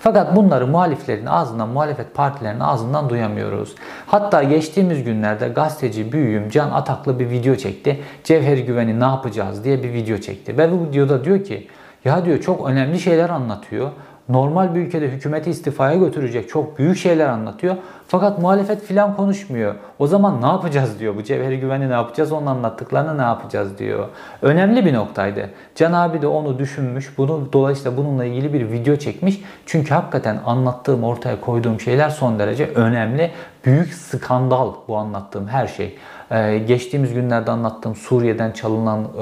Fakat 0.00 0.36
bunları 0.36 0.66
muhaliflerin 0.66 1.26
ağzından, 1.26 1.68
muhalefet 1.68 2.14
partilerinin 2.14 2.60
ağzından 2.60 3.08
duyamıyoruz. 3.08 3.74
Hatta 4.06 4.42
geçtiğimiz 4.42 5.04
günlerde 5.04 5.48
gazeteci 5.48 6.12
büyüğüm 6.12 6.50
Can 6.50 6.70
Ataklı 6.70 7.18
bir 7.18 7.30
video 7.30 7.56
çekti. 7.56 8.00
Cevheri 8.24 8.64
Güven'i 8.64 9.00
ne 9.00 9.04
yapacağız 9.04 9.64
diye 9.64 9.82
bir 9.82 9.92
video 9.92 10.18
çekti. 10.18 10.58
Ve 10.58 10.72
bu 10.72 10.84
videoda 10.84 11.24
diyor 11.24 11.44
ki 11.44 11.68
ya 12.04 12.24
diyor 12.24 12.40
çok 12.40 12.68
önemli 12.68 13.00
şeyler 13.00 13.30
anlatıyor 13.30 13.90
normal 14.28 14.74
bir 14.74 14.80
ülkede 14.80 15.08
hükümeti 15.08 15.50
istifaya 15.50 15.96
götürecek 15.96 16.48
çok 16.48 16.78
büyük 16.78 16.96
şeyler 16.96 17.28
anlatıyor. 17.28 17.76
Fakat 18.08 18.38
muhalefet 18.38 18.82
filan 18.82 19.16
konuşmuyor. 19.16 19.74
O 19.98 20.06
zaman 20.06 20.42
ne 20.42 20.46
yapacağız 20.46 21.00
diyor. 21.00 21.16
Bu 21.16 21.22
cevheri 21.22 21.60
güveni 21.60 21.88
ne 21.88 21.92
yapacağız? 21.92 22.32
Onun 22.32 22.46
anlattıklarını 22.46 23.18
ne 23.18 23.22
yapacağız 23.22 23.78
diyor. 23.78 24.08
Önemli 24.42 24.84
bir 24.84 24.94
noktaydı. 24.94 25.50
Can 25.74 25.92
abi 25.92 26.22
de 26.22 26.26
onu 26.26 26.58
düşünmüş. 26.58 27.18
Bunu 27.18 27.48
dolayısıyla 27.52 27.96
bununla 27.96 28.24
ilgili 28.24 28.52
bir 28.52 28.70
video 28.70 28.96
çekmiş. 28.96 29.40
Çünkü 29.66 29.94
hakikaten 29.94 30.40
anlattığım, 30.46 31.04
ortaya 31.04 31.40
koyduğum 31.40 31.80
şeyler 31.80 32.08
son 32.10 32.38
derece 32.38 32.66
önemli. 32.66 33.30
Büyük 33.64 33.94
skandal 33.94 34.72
bu 34.88 34.96
anlattığım 34.96 35.48
her 35.48 35.66
şey. 35.66 35.98
Ee, 36.30 36.58
geçtiğimiz 36.58 37.14
günlerde 37.14 37.50
anlattığım 37.50 37.94
Suriye'den 37.94 38.52
çalınan 38.52 39.04
e, 39.04 39.20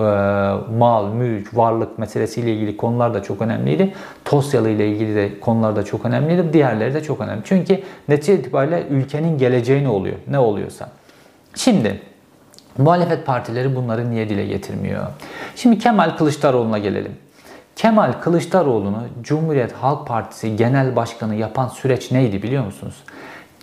mal, 0.79 1.13
mülk, 1.13 1.57
varlık 1.57 1.99
meselesiyle 1.99 2.55
ilgili 2.55 2.77
konular 2.77 3.15
da 3.15 3.23
çok 3.23 3.43
önemliydi. 3.43 3.95
Tosyalı 4.25 4.71
ile 4.71 4.89
ilgili 4.89 5.15
de 5.17 5.41
konular 5.41 5.77
da 5.77 5.85
çok 5.85 6.05
önemliydi. 6.05 6.53
Diğerleri 6.53 6.95
de 6.95 7.03
çok 7.03 7.21
önemli. 7.21 7.43
Çünkü 7.45 7.83
netice 8.09 8.35
itibariyle 8.35 8.87
ülkenin 8.91 9.39
geleceği 9.39 9.85
ne 9.85 9.89
oluyor? 9.89 10.17
Ne 10.29 10.39
oluyorsa. 10.39 10.89
Şimdi 11.55 12.01
muhalefet 12.79 13.27
partileri 13.27 13.77
bunları 13.77 14.11
niye 14.11 14.29
dile 14.29 14.47
getirmiyor? 14.47 15.07
Şimdi 15.57 15.79
Kemal 15.79 16.17
Kılıçdaroğlu'na 16.17 16.79
gelelim. 16.79 17.13
Kemal 17.77 18.13
Kılıçdaroğlu'nu 18.13 19.03
Cumhuriyet 19.23 19.73
Halk 19.73 20.07
Partisi 20.07 20.57
Genel 20.57 20.97
Başkanı 20.97 21.35
yapan 21.35 21.69
süreç 21.69 22.11
neydi 22.11 22.43
biliyor 22.43 22.65
musunuz? 22.65 22.95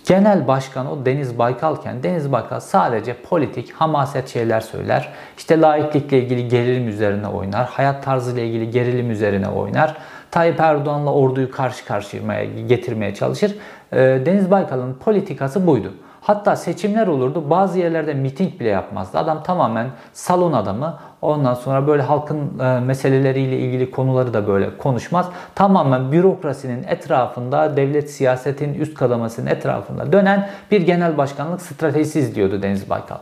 Genel 0.06 0.48
başkan 0.48 0.86
o 0.86 1.06
Deniz 1.06 1.38
Baykalken 1.38 2.02
Deniz 2.02 2.32
Baykal 2.32 2.60
sadece 2.60 3.14
politik, 3.14 3.72
hamaset 3.72 4.28
şeyler 4.28 4.60
söyler. 4.60 5.12
İşte 5.38 5.60
laiklikle 5.60 6.18
ilgili 6.18 6.48
gerilim 6.48 6.88
üzerine 6.88 7.26
oynar. 7.26 7.66
Hayat 7.66 8.04
tarzıyla 8.04 8.42
ilgili 8.42 8.70
gerilim 8.70 9.10
üzerine 9.10 9.48
oynar. 9.48 9.96
Tayyip 10.30 10.60
Erdoğan'la 10.60 11.12
orduyu 11.12 11.50
karşı 11.50 11.86
karşıya 11.86 12.44
getirmeye 12.44 13.14
çalışır. 13.14 13.56
Ee, 13.92 14.22
Deniz 14.26 14.50
Baykal'ın 14.50 14.94
politikası 14.94 15.66
buydu. 15.66 15.92
Hatta 16.22 16.56
seçimler 16.56 17.06
olurdu. 17.06 17.50
Bazı 17.50 17.78
yerlerde 17.78 18.14
miting 18.14 18.60
bile 18.60 18.68
yapmazdı. 18.68 19.18
Adam 19.18 19.42
tamamen 19.42 19.86
salon 20.12 20.52
adamı. 20.52 20.98
Ondan 21.22 21.54
sonra 21.54 21.86
böyle 21.86 22.02
halkın 22.02 22.58
e, 22.58 22.80
meseleleriyle 22.80 23.58
ilgili 23.58 23.90
konuları 23.90 24.34
da 24.34 24.46
böyle 24.46 24.76
konuşmaz. 24.76 25.28
Tamamen 25.54 26.12
bürokrasinin 26.12 26.84
etrafında, 26.88 27.76
devlet 27.76 28.10
siyasetin 28.10 28.74
üst 28.74 28.94
kadamasının 28.94 29.46
etrafında 29.46 30.12
dönen 30.12 30.50
bir 30.70 30.80
genel 30.80 31.18
başkanlık 31.18 31.62
stratejisi 31.62 32.18
izliyordu 32.18 32.62
Deniz 32.62 32.90
Baykal. 32.90 33.18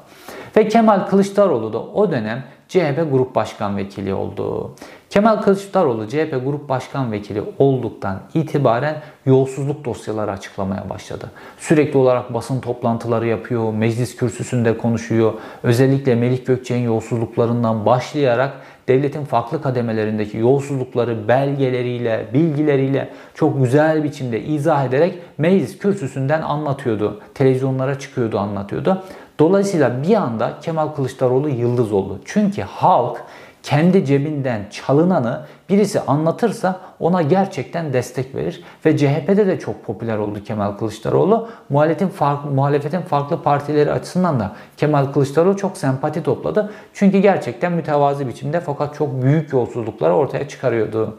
Ve 0.57 0.69
Kemal 0.69 1.07
Kılıçdaroğlu 1.07 1.73
da 1.73 1.79
o 1.79 2.11
dönem 2.11 2.45
CHP 2.71 3.11
Grup 3.13 3.35
Başkan 3.35 3.77
Vekili 3.77 4.15
oldu. 4.15 4.75
Kemal 5.11 5.43
Kılıçdaroğlu 5.43 6.09
CHP 6.09 6.41
Grup 6.45 6.69
Başkan 6.69 7.13
Vekili 7.13 7.43
olduktan 7.59 8.21
itibaren 8.35 9.03
yolsuzluk 9.27 9.85
dosyaları 9.85 10.31
açıklamaya 10.31 10.91
başladı. 10.91 11.31
Sürekli 11.59 11.99
olarak 11.99 12.35
basın 12.35 12.61
toplantıları 12.61 13.27
yapıyor, 13.27 13.73
meclis 13.73 14.17
kürsüsünde 14.17 14.79
konuşuyor. 14.79 15.33
Özellikle 15.63 16.15
Melih 16.15 16.47
Gökçe'nin 16.47 16.85
yolsuzluklarından 16.85 17.87
başlayarak 17.87 18.53
devletin 18.89 19.25
farklı 19.25 19.63
kademelerindeki 19.63 20.37
yolsuzlukları 20.37 21.29
belgeleriyle, 21.29 22.27
bilgileriyle 22.35 23.09
çok 23.35 23.63
güzel 23.63 24.05
biçimde 24.05 24.43
izah 24.43 24.85
ederek 24.85 25.19
meclis 25.39 25.79
kürsüsünden 25.79 26.43
anlatıyordu. 26.43 27.21
Televizyonlara 27.35 27.99
çıkıyordu, 27.99 28.39
anlatıyordu. 28.39 29.03
Dolayısıyla 29.41 30.03
bir 30.03 30.15
anda 30.15 30.53
Kemal 30.63 30.89
Kılıçdaroğlu 30.89 31.49
yıldız 31.49 31.93
oldu. 31.93 32.21
Çünkü 32.25 32.63
halk 32.63 33.25
kendi 33.63 34.05
cebinden 34.05 34.67
çalınanı 34.71 35.41
birisi 35.69 36.01
anlatırsa 36.01 36.81
ona 37.01 37.23
gerçekten 37.23 37.93
destek 37.93 38.35
verir. 38.35 38.65
Ve 38.87 38.97
CHP'de 38.97 39.47
de 39.47 39.59
çok 39.59 39.85
popüler 39.85 40.19
oldu 40.19 40.45
Kemal 40.45 40.73
Kılıçdaroğlu. 40.73 41.49
Muhalefetin 41.69 42.09
farklı, 42.09 42.51
muhalefetin 42.51 43.01
farklı 43.01 43.43
partileri 43.43 43.93
açısından 43.93 44.41
da 44.41 44.53
Kemal 44.77 45.05
Kılıçdaroğlu 45.13 45.57
çok 45.57 45.77
sempati 45.77 46.23
topladı. 46.23 46.73
Çünkü 46.95 47.19
gerçekten 47.19 47.73
mütevazi 47.73 48.29
biçimde 48.29 48.61
fakat 48.61 48.95
çok 48.95 49.23
büyük 49.23 49.53
yolsuzlukları 49.53 50.15
ortaya 50.15 50.49
çıkarıyordu. 50.49 51.19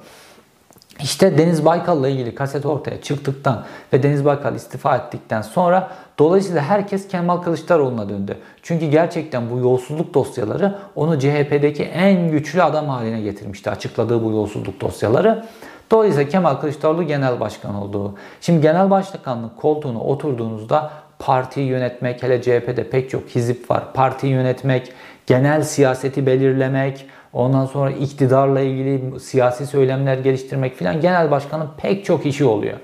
İşte 1.04 1.38
Deniz 1.38 1.66
Baykal'la 1.66 2.10
ilgili 2.10 2.36
kaset 2.36 2.66
ortaya 2.66 3.02
çıktıktan 3.02 3.64
ve 3.94 4.04
Deniz 4.04 4.26
Baykal 4.26 4.56
istifa 4.56 4.98
ettikten 4.98 5.42
sonra 5.42 5.90
dolayısıyla 6.20 6.62
herkes 6.62 7.08
Kemal 7.08 7.38
Kılıçdaroğlu'na 7.38 8.10
döndü. 8.10 8.38
Çünkü 8.64 8.86
gerçekten 8.86 9.50
bu 9.50 9.58
yolsuzluk 9.58 10.14
dosyaları 10.14 10.76
onu 10.96 11.20
CHP'deki 11.20 11.84
en 11.84 12.32
güçlü 12.32 12.64
adam 12.64 12.90
haline 12.90 13.22
getirmişti. 13.22 13.70
Açıkladığı 13.70 14.24
bu 14.24 14.32
yolsuzluk 14.32 14.82
dosyaları. 14.82 15.46
Dolayısıyla 15.92 16.30
Kemal 16.30 16.56
Kılıçdaroğlu 16.56 17.04
genel 17.04 17.40
başkan 17.40 17.76
oldu. 17.76 18.16
Şimdi 18.42 18.62
genel 18.62 18.90
başkanlık 18.90 19.58
koltuğuna 19.58 20.00
oturduğunuzda 20.00 20.92
partiyi 21.20 21.68
yönetmek, 21.68 22.24
hele 22.24 22.42
CHP'de 22.42 22.90
pek 22.90 23.10
çok 23.10 23.30
hizip 23.30 23.72
var. 23.72 23.94
Partiyi 23.94 24.34
yönetmek, 24.34 24.94
genel 25.28 25.64
siyaseti 25.64 26.26
belirlemek, 26.26 27.06
Ondan 27.34 27.66
sonra 27.66 27.92
iktidarla 27.92 28.60
ilgili 28.60 29.20
siyasi 29.20 29.68
söylemler 29.68 30.18
geliştirmek 30.18 30.76
filan 30.76 31.02
genel 31.02 31.32
başkanın 31.32 31.70
pek 31.78 32.06
çok 32.06 32.26
işi 32.26 32.46
oluyor. 32.46 32.78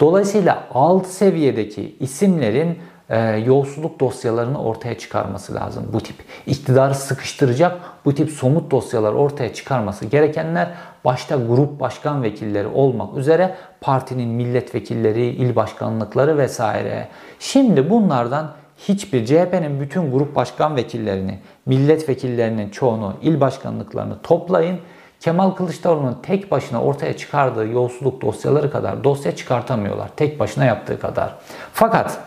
Dolayısıyla 0.00 0.64
alt 0.74 1.06
seviyedeki 1.06 1.96
isimlerin 2.00 2.78
e, 3.10 3.20
yolsuzluk 3.20 4.00
dosyalarını 4.00 4.62
ortaya 4.62 4.98
çıkarması 4.98 5.54
lazım. 5.54 5.90
Bu 5.92 6.00
tip 6.00 6.16
iktidarı 6.46 6.94
sıkıştıracak 6.94 7.80
bu 8.04 8.14
tip 8.14 8.30
somut 8.30 8.70
dosyalar 8.70 9.12
ortaya 9.12 9.54
çıkarması 9.54 10.06
gerekenler 10.06 10.68
başta 11.04 11.36
grup 11.36 11.80
başkan 11.80 12.22
vekilleri 12.22 12.66
olmak 12.66 13.16
üzere 13.16 13.54
partinin 13.80 14.28
milletvekilleri, 14.28 15.24
il 15.24 15.56
başkanlıkları 15.56 16.38
vesaire. 16.38 17.08
Şimdi 17.38 17.90
bunlardan 17.90 18.52
hiçbir 18.88 19.26
CHP'nin 19.26 19.80
bütün 19.80 20.12
grup 20.12 20.36
başkan 20.36 20.76
vekillerini, 20.76 21.38
milletvekillerinin 21.66 22.70
çoğunu, 22.70 23.14
il 23.22 23.40
başkanlıklarını 23.40 24.22
toplayın. 24.22 24.78
Kemal 25.20 25.50
Kılıçdaroğlu'nun 25.50 26.18
tek 26.22 26.50
başına 26.50 26.82
ortaya 26.82 27.16
çıkardığı 27.16 27.68
yolsuzluk 27.68 28.22
dosyaları 28.22 28.70
kadar 28.70 29.04
dosya 29.04 29.36
çıkartamıyorlar. 29.36 30.08
Tek 30.16 30.40
başına 30.40 30.64
yaptığı 30.64 31.00
kadar. 31.00 31.34
Fakat 31.72 32.18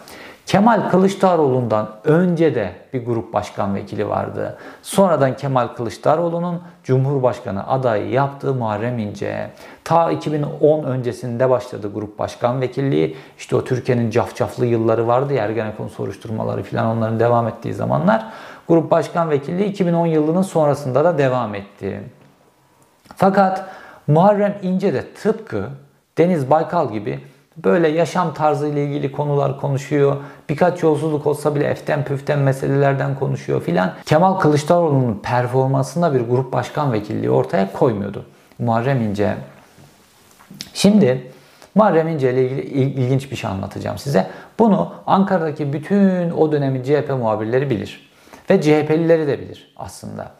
Kemal 0.45 0.89
Kılıçdaroğlu'ndan 0.89 1.89
önce 2.03 2.55
de 2.55 2.71
bir 2.93 3.05
grup 3.05 3.33
başkan 3.33 3.75
vekili 3.75 4.09
vardı. 4.09 4.57
Sonradan 4.81 5.37
Kemal 5.37 5.67
Kılıçdaroğlu'nun 5.67 6.61
Cumhurbaşkanı 6.83 7.67
adayı 7.67 8.09
yaptığı 8.09 8.53
Muharrem 8.53 8.99
İnce. 8.99 9.49
Ta 9.83 10.11
2010 10.11 10.83
öncesinde 10.83 11.49
başladı 11.49 11.93
grup 11.93 12.19
başkan 12.19 12.61
vekilliği. 12.61 13.17
İşte 13.37 13.55
o 13.55 13.63
Türkiye'nin 13.63 14.09
cafcaflı 14.09 14.65
yılları 14.65 15.07
vardı 15.07 15.33
ya 15.33 15.43
Ergenekon 15.43 15.87
soruşturmaları 15.87 16.63
falan 16.63 16.97
onların 16.97 17.19
devam 17.19 17.47
ettiği 17.47 17.73
zamanlar. 17.73 18.25
Grup 18.67 18.91
başkan 18.91 19.29
vekilliği 19.29 19.69
2010 19.69 20.05
yılının 20.05 20.41
sonrasında 20.41 21.05
da 21.05 21.17
devam 21.17 21.55
etti. 21.55 22.03
Fakat 23.15 23.65
Muharrem 24.07 24.57
İnce 24.61 24.93
de 24.93 25.13
tıpkı 25.13 25.69
Deniz 26.17 26.49
Baykal 26.49 26.91
gibi 26.91 27.19
böyle 27.57 27.87
yaşam 27.87 28.33
tarzı 28.33 28.67
ile 28.67 28.85
ilgili 28.85 29.11
konular 29.11 29.59
konuşuyor. 29.59 30.17
Birkaç 30.49 30.83
yolsuzluk 30.83 31.27
olsa 31.27 31.55
bile 31.55 31.65
eften 31.65 32.03
püften 32.03 32.39
meselelerden 32.39 33.15
konuşuyor 33.15 33.61
filan. 33.61 33.93
Kemal 34.05 34.39
Kılıçdaroğlu'nun 34.39 35.19
performansında 35.23 36.13
bir 36.13 36.21
grup 36.21 36.53
başkan 36.53 36.93
vekilliği 36.93 37.29
ortaya 37.29 37.71
koymuyordu. 37.71 38.25
Muharrem 38.59 39.01
İnce. 39.01 39.35
Şimdi 40.73 41.31
Muharrem 41.75 42.07
İnce 42.07 42.33
ile 42.33 42.49
ilgili 42.49 42.61
ilginç 42.61 43.31
bir 43.31 43.35
şey 43.35 43.49
anlatacağım 43.49 43.97
size. 43.97 44.27
Bunu 44.59 44.93
Ankara'daki 45.07 45.73
bütün 45.73 46.31
o 46.31 46.51
dönemin 46.51 46.83
CHP 46.83 47.09
muhabirleri 47.09 47.69
bilir. 47.69 48.09
Ve 48.49 48.61
CHP'lileri 48.61 49.27
de 49.27 49.39
bilir 49.39 49.73
aslında. 49.77 50.31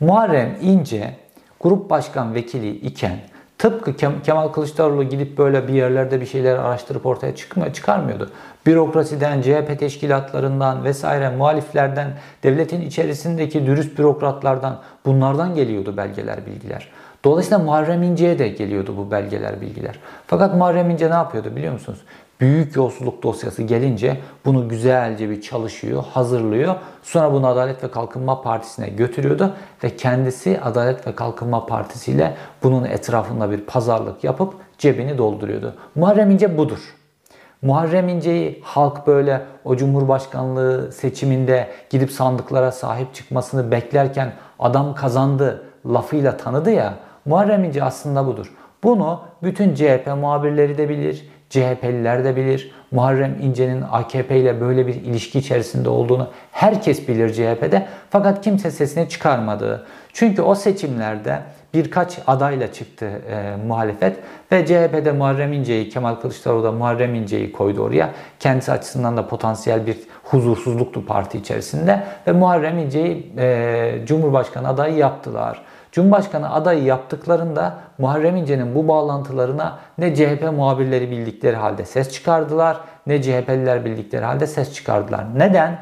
Muharrem 0.00 0.56
İnce 0.62 1.16
grup 1.60 1.90
başkan 1.90 2.34
vekili 2.34 2.70
iken 2.70 3.18
Tıpkı 3.58 3.96
Kemal 4.22 4.48
Kılıçdaroğlu 4.48 5.04
gidip 5.04 5.38
böyle 5.38 5.68
bir 5.68 5.72
yerlerde 5.72 6.20
bir 6.20 6.26
şeyler 6.26 6.56
araştırıp 6.56 7.06
ortaya 7.06 7.36
çıkmıyor, 7.36 7.72
çıkarmıyordu. 7.72 8.30
Bürokrasiden, 8.66 9.42
CHP 9.42 9.78
teşkilatlarından 9.78 10.84
vesaire 10.84 11.30
muhaliflerden, 11.30 12.08
devletin 12.42 12.80
içerisindeki 12.80 13.66
dürüst 13.66 13.98
bürokratlardan 13.98 14.80
bunlardan 15.06 15.54
geliyordu 15.54 15.96
belgeler, 15.96 16.46
bilgiler. 16.46 16.88
Dolayısıyla 17.24 17.58
Muharrem 17.58 18.02
İnce'ye 18.02 18.38
de 18.38 18.48
geliyordu 18.48 18.94
bu 18.96 19.10
belgeler, 19.10 19.60
bilgiler. 19.60 19.98
Fakat 20.26 20.54
Muharrem 20.54 20.90
İnce 20.90 21.10
ne 21.10 21.14
yapıyordu 21.14 21.56
biliyor 21.56 21.72
musunuz? 21.72 21.98
Büyük 22.40 22.76
yolsuzluk 22.76 23.22
dosyası 23.22 23.62
gelince 23.62 24.20
bunu 24.44 24.68
güzelce 24.68 25.30
bir 25.30 25.40
çalışıyor, 25.40 26.04
hazırlıyor. 26.12 26.74
Sonra 27.02 27.32
bunu 27.32 27.46
Adalet 27.46 27.84
ve 27.84 27.90
Kalkınma 27.90 28.42
Partisi'ne 28.42 28.88
götürüyordu 28.88 29.54
ve 29.84 29.96
kendisi 29.96 30.60
Adalet 30.60 31.06
ve 31.06 31.14
Kalkınma 31.14 31.66
Partisi 31.66 32.12
ile 32.12 32.34
bunun 32.62 32.84
etrafında 32.84 33.50
bir 33.50 33.60
pazarlık 33.60 34.24
yapıp 34.24 34.54
cebini 34.78 35.18
dolduruyordu. 35.18 35.74
Muharrem 35.94 36.30
İnce 36.30 36.58
budur. 36.58 36.78
Muharrem 37.62 38.08
İnce'yi 38.08 38.60
halk 38.64 39.06
böyle 39.06 39.42
o 39.64 39.76
Cumhurbaşkanlığı 39.76 40.92
seçiminde 40.92 41.68
gidip 41.90 42.12
sandıklara 42.12 42.72
sahip 42.72 43.14
çıkmasını 43.14 43.70
beklerken 43.70 44.32
adam 44.58 44.94
kazandı 44.94 45.64
lafıyla 45.86 46.36
tanıdı 46.36 46.70
ya. 46.70 46.94
Muharrem 47.24 47.64
İnce 47.64 47.84
aslında 47.84 48.26
budur. 48.26 48.52
Bunu 48.82 49.20
bütün 49.42 49.74
CHP 49.74 50.06
muhabirleri 50.20 50.78
de 50.78 50.88
bilir, 50.88 51.28
CHP'liler 51.50 52.24
de 52.24 52.36
bilir. 52.36 52.72
Muharrem 52.90 53.36
İnce'nin 53.42 53.84
AKP 53.92 54.38
ile 54.38 54.60
böyle 54.60 54.86
bir 54.86 54.94
ilişki 54.94 55.38
içerisinde 55.38 55.88
olduğunu 55.88 56.28
herkes 56.52 57.08
bilir 57.08 57.32
CHP'de. 57.32 57.86
Fakat 58.10 58.44
kimse 58.44 58.70
sesini 58.70 59.08
çıkarmadı. 59.08 59.86
Çünkü 60.12 60.42
o 60.42 60.54
seçimlerde 60.54 61.40
birkaç 61.74 62.18
adayla 62.26 62.72
çıktı 62.72 63.06
e, 63.30 63.56
muhalefet 63.66 64.16
ve 64.52 64.66
CHP'de 64.66 65.12
Muharrem 65.12 65.52
İnce'yi, 65.52 65.88
Kemal 65.88 66.14
Kılıçdaroğlu 66.14 66.64
da 66.64 66.72
Muharrem 66.72 67.14
İnce'yi 67.14 67.52
koydu 67.52 67.82
oraya. 67.82 68.10
Kendisi 68.40 68.72
açısından 68.72 69.16
da 69.16 69.28
potansiyel 69.28 69.86
bir 69.86 69.96
huzursuzluktu 70.24 71.06
parti 71.06 71.38
içerisinde 71.38 72.02
ve 72.26 72.32
Muharrem 72.32 72.78
İnce'yi 72.78 73.32
e, 73.38 73.98
Cumhurbaşkanı 74.06 74.68
adayı 74.68 74.96
yaptılar. 74.96 75.62
Cumhurbaşkanı 75.96 76.52
adayı 76.52 76.84
yaptıklarında 76.84 77.78
Muharrem 77.98 78.36
İnce'nin 78.36 78.74
bu 78.74 78.88
bağlantılarına 78.88 79.78
ne 79.98 80.14
CHP 80.14 80.52
muhabirleri 80.56 81.10
bildikleri 81.10 81.56
halde 81.56 81.84
ses 81.84 82.12
çıkardılar 82.12 82.80
ne 83.06 83.22
CHP'liler 83.22 83.84
bildikleri 83.84 84.24
halde 84.24 84.46
ses 84.46 84.74
çıkardılar. 84.74 85.24
Neden? 85.38 85.78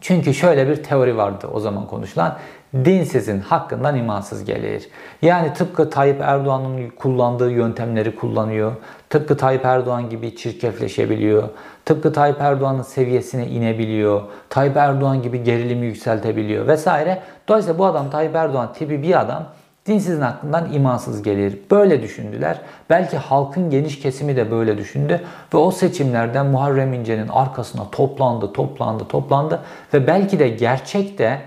Çünkü 0.00 0.34
şöyle 0.34 0.68
bir 0.68 0.82
teori 0.82 1.16
vardı 1.16 1.46
o 1.52 1.60
zaman 1.60 1.86
konuşulan. 1.86 2.36
Dinsizin 2.74 3.40
hakkından 3.40 3.96
imansız 3.96 4.44
gelir. 4.44 4.88
Yani 5.22 5.54
tıpkı 5.54 5.90
Tayyip 5.90 6.20
Erdoğan'ın 6.20 6.90
kullandığı 6.90 7.50
yöntemleri 7.50 8.16
kullanıyor. 8.16 8.72
Tıpkı 9.08 9.36
Tayyip 9.36 9.64
Erdoğan 9.64 10.10
gibi 10.10 10.36
çirkefleşebiliyor. 10.36 11.48
Tıpkı 11.84 12.12
Tayyip 12.12 12.40
Erdoğan'ın 12.40 12.82
seviyesine 12.82 13.46
inebiliyor. 13.46 14.22
Tayyip 14.48 14.76
Erdoğan 14.76 15.22
gibi 15.22 15.42
gerilimi 15.42 15.86
yükseltebiliyor 15.86 16.66
vesaire. 16.66 17.22
Dolayısıyla 17.48 17.78
bu 17.78 17.86
adam 17.86 18.10
Tayyip 18.10 18.34
Erdoğan 18.34 18.72
tipi 18.72 19.02
bir 19.02 19.20
adam 19.20 19.46
dinsizin 19.86 20.20
hakkından 20.20 20.72
imansız 20.72 21.22
gelir. 21.22 21.58
Böyle 21.70 22.02
düşündüler. 22.02 22.60
Belki 22.90 23.16
halkın 23.16 23.70
geniş 23.70 24.00
kesimi 24.00 24.36
de 24.36 24.50
böyle 24.50 24.78
düşündü. 24.78 25.20
Ve 25.54 25.58
o 25.58 25.70
seçimlerden 25.70 26.46
Muharrem 26.46 26.92
İnce'nin 26.92 27.28
arkasına 27.28 27.90
toplandı, 27.92 28.52
toplandı, 28.52 29.04
toplandı. 29.08 29.60
Ve 29.94 30.06
belki 30.06 30.38
de 30.38 30.48
gerçekte 30.48 31.40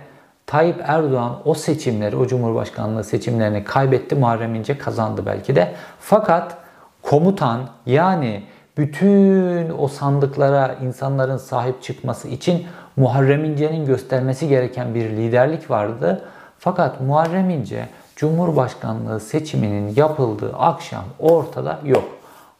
Tayyip 0.45 0.81
Erdoğan 0.83 1.35
o 1.45 1.53
seçimleri, 1.53 2.15
o 2.15 2.27
Cumhurbaşkanlığı 2.27 3.03
seçimlerini 3.03 3.63
kaybetti. 3.63 4.15
Muharrem 4.15 4.55
İnce 4.55 4.77
kazandı 4.77 5.23
belki 5.25 5.55
de. 5.55 5.73
Fakat 5.99 6.57
komutan 7.01 7.59
yani 7.85 8.43
bütün 8.77 9.69
o 9.79 9.87
sandıklara 9.87 10.75
insanların 10.83 11.37
sahip 11.37 11.83
çıkması 11.83 12.27
için 12.27 12.67
Muharrem 12.95 13.45
İnce'nin 13.45 13.85
göstermesi 13.85 14.47
gereken 14.47 14.95
bir 14.95 15.09
liderlik 15.09 15.69
vardı. 15.69 16.25
Fakat 16.59 17.01
Muharrem 17.01 17.49
İnce 17.49 17.89
Cumhurbaşkanlığı 18.15 19.19
seçiminin 19.19 19.93
yapıldığı 19.95 20.53
akşam 20.57 21.03
ortada 21.19 21.79
yok. 21.83 22.03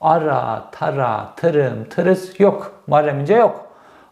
Ara, 0.02 0.66
tara, 0.72 1.30
tırım, 1.36 1.90
tırıs 1.90 2.40
yok. 2.40 2.72
Muharrem 2.88 3.20
İnce 3.20 3.34
yok 3.34 3.66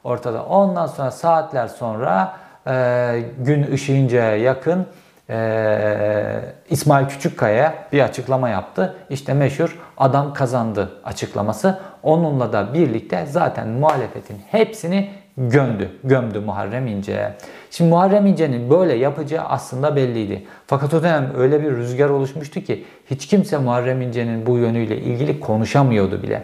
ortada. 0.03 0.45
Ondan 0.45 0.87
sonra 0.87 1.11
saatler 1.11 1.67
sonra 1.67 2.33
e, 2.67 3.23
gün 3.39 3.71
ışığınca 3.71 4.35
yakın 4.35 4.85
e, 5.31 6.39
İsmail 6.69 7.05
Küçükkaya 7.05 7.73
bir 7.91 8.01
açıklama 8.01 8.49
yaptı. 8.49 8.95
İşte 9.09 9.33
meşhur 9.33 9.79
adam 9.97 10.33
kazandı 10.33 10.91
açıklaması. 11.03 11.79
Onunla 12.03 12.53
da 12.53 12.73
birlikte 12.73 13.25
zaten 13.25 13.67
muhalefetin 13.67 14.37
hepsini 14.51 15.09
gömdü. 15.37 15.89
Gömdü 16.03 16.39
Muharrem 16.39 16.87
İnce. 16.87 17.33
Şimdi 17.71 17.89
Muharrem 17.89 18.25
İnce'nin 18.25 18.69
böyle 18.69 18.93
yapacağı 18.93 19.45
aslında 19.45 19.95
belliydi. 19.95 20.43
Fakat 20.67 20.93
o 20.93 21.03
dönem 21.03 21.31
öyle 21.37 21.63
bir 21.63 21.71
rüzgar 21.71 22.09
oluşmuştu 22.09 22.61
ki 22.61 22.85
hiç 23.11 23.27
kimse 23.27 23.57
Muharrem 23.57 24.01
İnce'nin 24.01 24.45
bu 24.45 24.57
yönüyle 24.57 24.97
ilgili 24.97 25.39
konuşamıyordu 25.39 26.23
bile. 26.23 26.43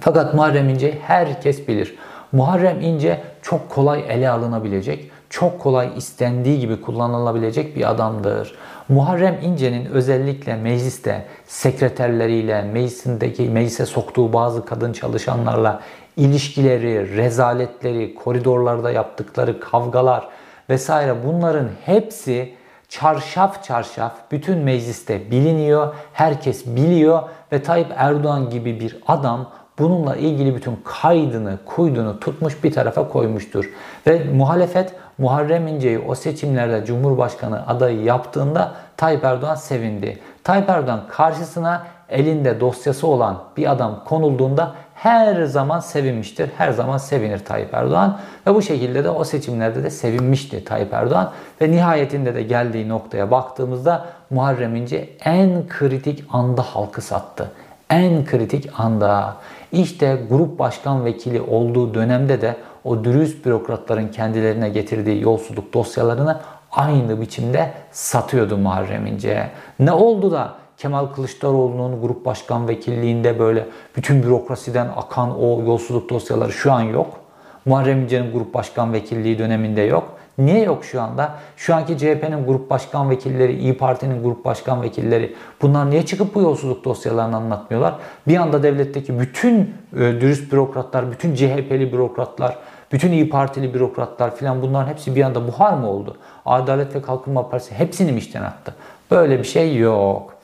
Fakat 0.00 0.34
Muharrem 0.34 0.68
İnce 0.68 0.98
herkes 1.02 1.68
bilir. 1.68 1.94
Muharrem 2.32 2.80
İnce 2.80 3.20
çok 3.42 3.70
kolay 3.70 4.04
ele 4.08 4.28
alınabilecek, 4.28 5.10
çok 5.30 5.60
kolay 5.60 5.90
istendiği 5.96 6.60
gibi 6.60 6.80
kullanılabilecek 6.80 7.76
bir 7.76 7.90
adamdır. 7.90 8.54
Muharrem 8.88 9.38
İnce'nin 9.42 9.86
özellikle 9.86 10.56
mecliste 10.56 11.24
sekreterleriyle, 11.44 12.62
meclisindeki 12.62 13.42
meclise 13.42 13.86
soktuğu 13.86 14.32
bazı 14.32 14.64
kadın 14.64 14.92
çalışanlarla 14.92 15.80
ilişkileri, 16.16 17.16
rezaletleri, 17.16 18.14
koridorlarda 18.14 18.90
yaptıkları 18.90 19.60
kavgalar 19.60 20.28
vesaire 20.70 21.14
bunların 21.26 21.68
hepsi 21.84 22.54
çarşaf 22.88 23.64
çarşaf 23.64 24.12
bütün 24.30 24.58
mecliste 24.58 25.30
biliniyor, 25.30 25.94
herkes 26.12 26.66
biliyor 26.66 27.22
ve 27.52 27.62
Tayyip 27.62 27.88
Erdoğan 27.96 28.50
gibi 28.50 28.80
bir 28.80 28.98
adam 29.06 29.50
bununla 29.78 30.16
ilgili 30.16 30.56
bütün 30.56 30.78
kaydını, 30.84 31.58
kuydunu 31.66 32.20
tutmuş 32.20 32.64
bir 32.64 32.72
tarafa 32.72 33.08
koymuştur. 33.08 33.70
Ve 34.06 34.24
muhalefet 34.34 34.94
Muharrem 35.18 35.66
İnce'yi 35.68 35.98
o 35.98 36.14
seçimlerde 36.14 36.84
Cumhurbaşkanı 36.84 37.66
adayı 37.66 38.02
yaptığında 38.02 38.72
Tayyip 38.96 39.24
Erdoğan 39.24 39.54
sevindi. 39.54 40.18
Tayyip 40.44 40.68
Erdoğan 40.68 41.00
karşısına 41.08 41.86
elinde 42.08 42.60
dosyası 42.60 43.06
olan 43.06 43.42
bir 43.56 43.72
adam 43.72 44.04
konulduğunda 44.04 44.74
her 44.94 45.42
zaman 45.42 45.80
sevinmiştir. 45.80 46.50
Her 46.58 46.72
zaman 46.72 46.98
sevinir 46.98 47.38
Tayyip 47.38 47.74
Erdoğan. 47.74 48.18
Ve 48.46 48.54
bu 48.54 48.62
şekilde 48.62 49.04
de 49.04 49.10
o 49.10 49.24
seçimlerde 49.24 49.82
de 49.82 49.90
sevinmişti 49.90 50.64
Tayyip 50.64 50.92
Erdoğan. 50.92 51.30
Ve 51.60 51.70
nihayetinde 51.70 52.34
de 52.34 52.42
geldiği 52.42 52.88
noktaya 52.88 53.30
baktığımızda 53.30 54.06
Muharrem 54.30 54.76
İnce 54.76 55.08
en 55.24 55.68
kritik 55.68 56.24
anda 56.32 56.62
halkı 56.62 57.02
sattı. 57.02 57.50
En 57.90 58.24
kritik 58.24 58.70
anda. 58.80 59.36
İşte 59.72 60.18
grup 60.30 60.58
başkan 60.58 61.04
vekili 61.04 61.40
olduğu 61.40 61.94
dönemde 61.94 62.40
de 62.40 62.56
o 62.84 63.04
dürüst 63.04 63.46
bürokratların 63.46 64.08
kendilerine 64.08 64.68
getirdiği 64.68 65.22
yolsuzluk 65.22 65.74
dosyalarını 65.74 66.40
aynı 66.70 67.20
biçimde 67.20 67.72
satıyordu 67.92 68.56
Muharrem 68.56 69.06
İnce. 69.06 69.50
Ne 69.78 69.92
oldu 69.92 70.30
da 70.30 70.54
Kemal 70.78 71.06
Kılıçdaroğlu'nun 71.06 72.00
grup 72.00 72.24
başkan 72.24 72.68
vekilliğinde 72.68 73.38
böyle 73.38 73.66
bütün 73.96 74.22
bürokrasiden 74.22 74.88
akan 74.96 75.40
o 75.40 75.62
yolsuzluk 75.62 76.10
dosyaları 76.10 76.52
şu 76.52 76.72
an 76.72 76.80
yok. 76.80 77.20
Muharrem 77.64 78.02
İnce'nin 78.02 78.32
grup 78.32 78.54
başkan 78.54 78.92
vekilliği 78.92 79.38
döneminde 79.38 79.80
yok. 79.80 80.16
Niye 80.38 80.62
yok 80.62 80.84
şu 80.84 81.02
anda? 81.02 81.34
Şu 81.56 81.74
anki 81.74 81.98
CHP'nin 81.98 82.46
grup 82.46 82.70
başkan 82.70 83.10
vekilleri, 83.10 83.58
İyi 83.58 83.76
Parti'nin 83.76 84.22
grup 84.22 84.44
başkan 84.44 84.82
vekilleri 84.82 85.34
bunlar 85.62 85.90
niye 85.90 86.06
çıkıp 86.06 86.34
bu 86.34 86.40
yolsuzluk 86.40 86.84
dosyalarını 86.84 87.36
anlatmıyorlar? 87.36 87.94
Bir 88.28 88.36
anda 88.36 88.62
devletteki 88.62 89.20
bütün 89.20 89.74
e, 89.92 89.98
dürüst 89.98 90.52
bürokratlar, 90.52 91.12
bütün 91.12 91.34
CHP'li 91.34 91.92
bürokratlar, 91.92 92.56
bütün 92.92 93.12
İyi 93.12 93.28
Partili 93.28 93.74
bürokratlar 93.74 94.36
filan 94.36 94.62
bunların 94.62 94.90
hepsi 94.90 95.16
bir 95.16 95.22
anda 95.22 95.48
buhar 95.48 95.72
mı 95.72 95.90
oldu? 95.90 96.16
Adalet 96.46 96.94
ve 96.94 97.02
Kalkınma 97.02 97.48
Partisi 97.48 97.74
hepsini 97.74 98.12
mi 98.12 98.18
işten 98.18 98.42
attı? 98.42 98.74
Böyle 99.10 99.38
bir 99.38 99.44
şey 99.44 99.76
yok. 99.76 100.34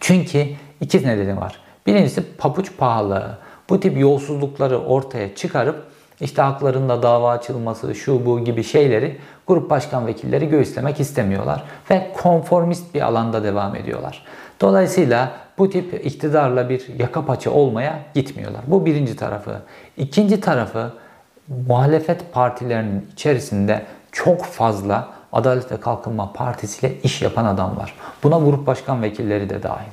Çünkü 0.00 0.46
iki 0.80 1.06
nedeni 1.08 1.36
var. 1.36 1.60
Birincisi 1.86 2.36
papuç 2.36 2.70
pahalı. 2.78 3.38
Bu 3.70 3.80
tip 3.80 3.98
yolsuzlukları 3.98 4.78
ortaya 4.78 5.34
çıkarıp 5.34 5.95
işte 6.20 6.42
haklarında 6.42 7.02
dava 7.02 7.30
açılması, 7.30 7.94
şu 7.94 8.26
bu 8.26 8.44
gibi 8.44 8.64
şeyleri 8.64 9.18
grup 9.46 9.70
başkan 9.70 10.06
vekilleri 10.06 10.48
göğüslemek 10.48 11.00
istemiyorlar 11.00 11.64
ve 11.90 12.12
konformist 12.22 12.94
bir 12.94 13.00
alanda 13.00 13.44
devam 13.44 13.76
ediyorlar. 13.76 14.24
Dolayısıyla 14.60 15.32
bu 15.58 15.70
tip 15.70 16.06
iktidarla 16.06 16.68
bir 16.68 16.98
yaka 16.98 17.26
paça 17.26 17.50
olmaya 17.50 17.98
gitmiyorlar. 18.14 18.60
Bu 18.66 18.86
birinci 18.86 19.16
tarafı. 19.16 19.56
İkinci 19.96 20.40
tarafı 20.40 20.92
muhalefet 21.68 22.32
partilerinin 22.32 23.08
içerisinde 23.12 23.82
çok 24.12 24.44
fazla 24.44 25.08
Adalet 25.32 25.72
ve 25.72 25.80
Kalkınma 25.80 26.32
Partisi 26.32 26.86
ile 26.86 27.00
iş 27.00 27.22
yapan 27.22 27.44
adam 27.44 27.76
var. 27.76 27.94
Buna 28.22 28.38
grup 28.38 28.66
başkan 28.66 29.02
vekilleri 29.02 29.50
de 29.50 29.62
dahil. 29.62 29.90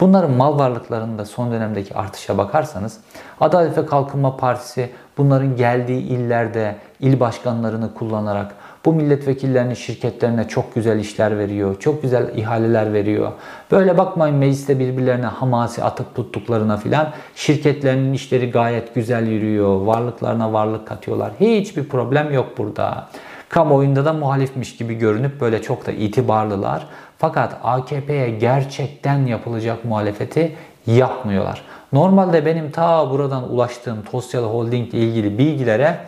Bunların 0.00 0.30
mal 0.30 0.58
varlıklarında 0.58 1.24
son 1.24 1.52
dönemdeki 1.52 1.94
artışa 1.94 2.38
bakarsanız 2.38 3.00
Adalet 3.40 3.78
ve 3.78 3.86
Kalkınma 3.86 4.36
Partisi 4.36 4.90
bunların 5.18 5.56
geldiği 5.56 6.00
illerde 6.00 6.76
il 7.00 7.20
başkanlarını 7.20 7.94
kullanarak 7.94 8.54
bu 8.84 8.92
milletvekillerinin 8.92 9.74
şirketlerine 9.74 10.48
çok 10.48 10.74
güzel 10.74 10.98
işler 10.98 11.38
veriyor. 11.38 11.80
Çok 11.80 12.02
güzel 12.02 12.30
ihaleler 12.36 12.92
veriyor. 12.92 13.32
Böyle 13.70 13.98
bakmayın 13.98 14.36
mecliste 14.36 14.78
birbirlerine 14.78 15.26
hamasi 15.26 15.84
atıp 15.84 16.14
tuttuklarına 16.14 16.76
filan. 16.76 17.12
Şirketlerinin 17.34 18.12
işleri 18.12 18.50
gayet 18.50 18.94
güzel 18.94 19.26
yürüyor. 19.26 19.80
Varlıklarına 19.80 20.52
varlık 20.52 20.88
katıyorlar. 20.88 21.32
Hiçbir 21.40 21.88
problem 21.88 22.32
yok 22.32 22.58
burada. 22.58 23.08
Kamuoyunda 23.48 24.04
da 24.04 24.12
muhalifmiş 24.12 24.76
gibi 24.76 24.94
görünüp 24.94 25.40
böyle 25.40 25.62
çok 25.62 25.86
da 25.86 25.92
itibarlılar. 25.92 26.86
Fakat 27.18 27.56
AKP'ye 27.62 28.30
gerçekten 28.30 29.26
yapılacak 29.26 29.84
muhalefeti 29.84 30.56
yapmıyorlar. 30.86 31.62
Normalde 31.94 32.46
benim 32.46 32.70
ta 32.70 33.10
buradan 33.10 33.52
ulaştığım 33.52 34.02
Tosyalı 34.02 34.46
Holding 34.46 34.94
ile 34.94 35.00
ilgili 35.00 35.38
bilgilere 35.38 35.98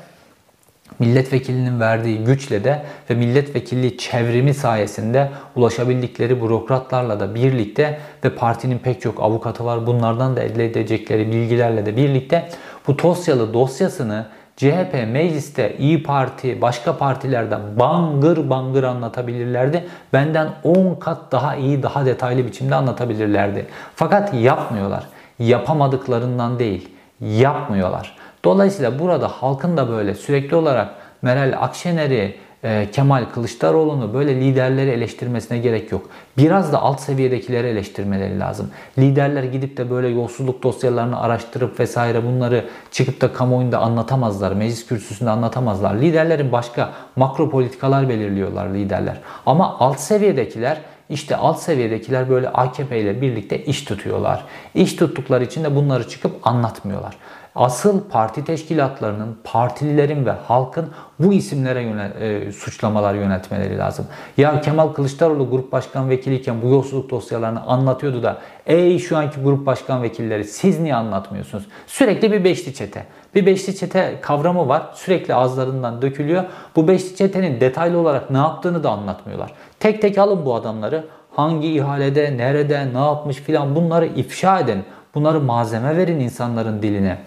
milletvekilinin 0.99 1.81
verdiği 1.81 2.25
güçle 2.25 2.65
de 2.65 2.83
ve 3.11 3.15
milletvekilliği 3.15 3.99
çevrimi 3.99 4.55
sayesinde 4.55 5.31
ulaşabildikleri 5.57 6.43
bürokratlarla 6.43 7.21
da 7.21 7.35
birlikte 7.35 7.99
ve 8.25 8.31
partinin 8.31 8.79
pek 8.79 9.01
çok 9.01 9.21
avukatı 9.21 9.65
var 9.65 9.87
bunlardan 9.87 10.37
da 10.37 10.43
elde 10.43 10.67
edecekleri 10.67 11.27
bilgilerle 11.33 11.87
de 11.87 11.97
birlikte 11.97 12.49
bu 12.87 12.97
Tosyalı 12.97 13.55
dosyasını 13.55 14.27
CHP 14.57 14.95
mecliste 15.13 15.77
İyi 15.79 16.03
Parti, 16.03 16.63
başka 16.63 16.99
partilerden 16.99 17.61
bangır 17.79 18.51
bangır 18.51 18.83
anlatabilirlerdi. 18.83 19.87
Benden 20.13 20.49
10 20.65 20.95
kat 20.95 21.33
daha 21.33 21.57
iyi, 21.57 21.83
daha 21.83 22.07
detaylı 22.07 22.47
biçimde 22.47 22.75
anlatabilirlerdi. 22.75 23.67
Fakat 23.95 24.35
yapmıyorlar. 24.35 25.16
Yapamadıklarından 25.39 26.59
değil, 26.59 26.89
yapmıyorlar. 27.21 28.17
Dolayısıyla 28.45 28.99
burada 28.99 29.29
halkın 29.29 29.77
da 29.77 29.89
böyle 29.89 30.15
sürekli 30.15 30.57
olarak 30.57 30.95
Meral 31.23 31.63
Akşener'i, 31.63 32.35
e, 32.65 32.91
Kemal 32.93 33.25
Kılıçdaroğlu'nu 33.35 34.15
böyle 34.15 34.41
liderleri 34.41 34.91
eleştirmesine 34.91 35.59
gerek 35.59 35.93
yok. 35.93 36.11
Biraz 36.39 36.73
da 36.73 36.83
alt 36.83 37.01
seviyedekileri 37.01 37.67
eleştirmeleri 37.67 38.41
lazım. 38.41 38.71
Liderler 38.99 39.43
gidip 39.43 39.77
de 39.77 39.91
böyle 39.91 40.09
yolsuzluk 40.09 40.63
dosyalarını 40.63 41.21
araştırıp 41.21 41.81
vesaire 41.81 42.25
bunları 42.27 42.65
çıkıp 42.91 43.21
da 43.21 43.33
kamuoyunda 43.33 43.79
anlatamazlar. 43.79 44.53
Meclis 44.53 44.87
kürsüsünde 44.87 45.31
anlatamazlar. 45.31 45.95
Liderlerin 45.95 46.53
başka 46.53 46.93
makro 47.17 47.51
politikalar 47.51 48.09
belirliyorlar 48.09 48.69
liderler. 48.69 49.21
Ama 49.47 49.77
alt 49.79 50.01
seviyedekiler 50.01 50.81
işte 51.11 51.37
alt 51.37 51.59
seviyedekiler 51.59 52.31
böyle 52.31 52.49
AKP 52.49 53.01
ile 53.01 53.21
birlikte 53.21 53.65
iş 53.65 53.85
tutuyorlar. 53.85 54.45
İş 54.75 54.97
tuttukları 54.97 55.45
için 55.45 55.65
de 55.65 55.77
bunları 55.77 56.09
çıkıp 56.09 56.47
anlatmıyorlar. 56.47 57.17
Asıl 57.57 58.01
parti 58.11 58.45
teşkilatlarının, 58.45 59.37
partililerin 59.45 60.27
ve 60.27 60.31
halkın 60.31 60.89
bu 61.19 61.33
isimlere 61.33 61.83
yönel, 61.83 62.21
e, 62.21 62.53
suçlamalar 62.53 63.15
yöneltmeleri 63.15 63.79
lazım. 63.79 64.07
Ya 64.37 64.61
Kemal 64.61 64.89
Kılıçdaroğlu 64.89 65.51
grup 65.51 65.73
başkan 65.73 66.11
vekiliyken 66.11 66.63
bu 66.63 66.69
yolsuzluk 66.69 67.11
dosyalarını 67.11 67.63
anlatıyordu 67.63 68.23
da 68.23 68.39
ey 68.67 68.99
şu 68.99 69.17
anki 69.17 69.41
grup 69.41 69.67
başkan 69.67 70.03
vekilleri 70.03 70.45
siz 70.45 70.81
niye 70.81 70.95
anlatmıyorsunuz? 70.95 71.67
Sürekli 71.87 72.33
bir 72.33 72.45
beşli 72.45 72.75
çete. 72.75 73.07
Bir 73.35 73.47
beşli 73.47 73.77
çete 73.77 74.19
kavramı 74.21 74.69
var. 74.69 74.83
Sürekli 74.95 75.35
ağızlarından 75.35 76.03
dökülüyor. 76.03 76.45
Bu 76.77 76.89
beşli 76.89 77.17
çetenin 77.17 77.61
detaylı 77.61 77.99
olarak 77.99 78.31
ne 78.31 78.39
yaptığını 78.39 78.85
da 78.85 78.91
anlatmıyorlar. 78.91 79.53
Tek 79.81 80.03
tek 80.03 80.19
alın 80.19 80.45
bu 80.45 80.55
adamları. 80.55 81.05
Hangi 81.37 81.69
ihalede, 81.69 82.37
nerede, 82.37 82.89
ne 82.95 82.99
yapmış 82.99 83.37
filan 83.37 83.75
bunları 83.75 84.07
ifşa 84.07 84.61
edin. 84.61 84.85
Bunları 85.15 85.41
malzeme 85.41 85.97
verin 85.97 86.21
insanların 86.21 86.83
diline. 86.83 87.19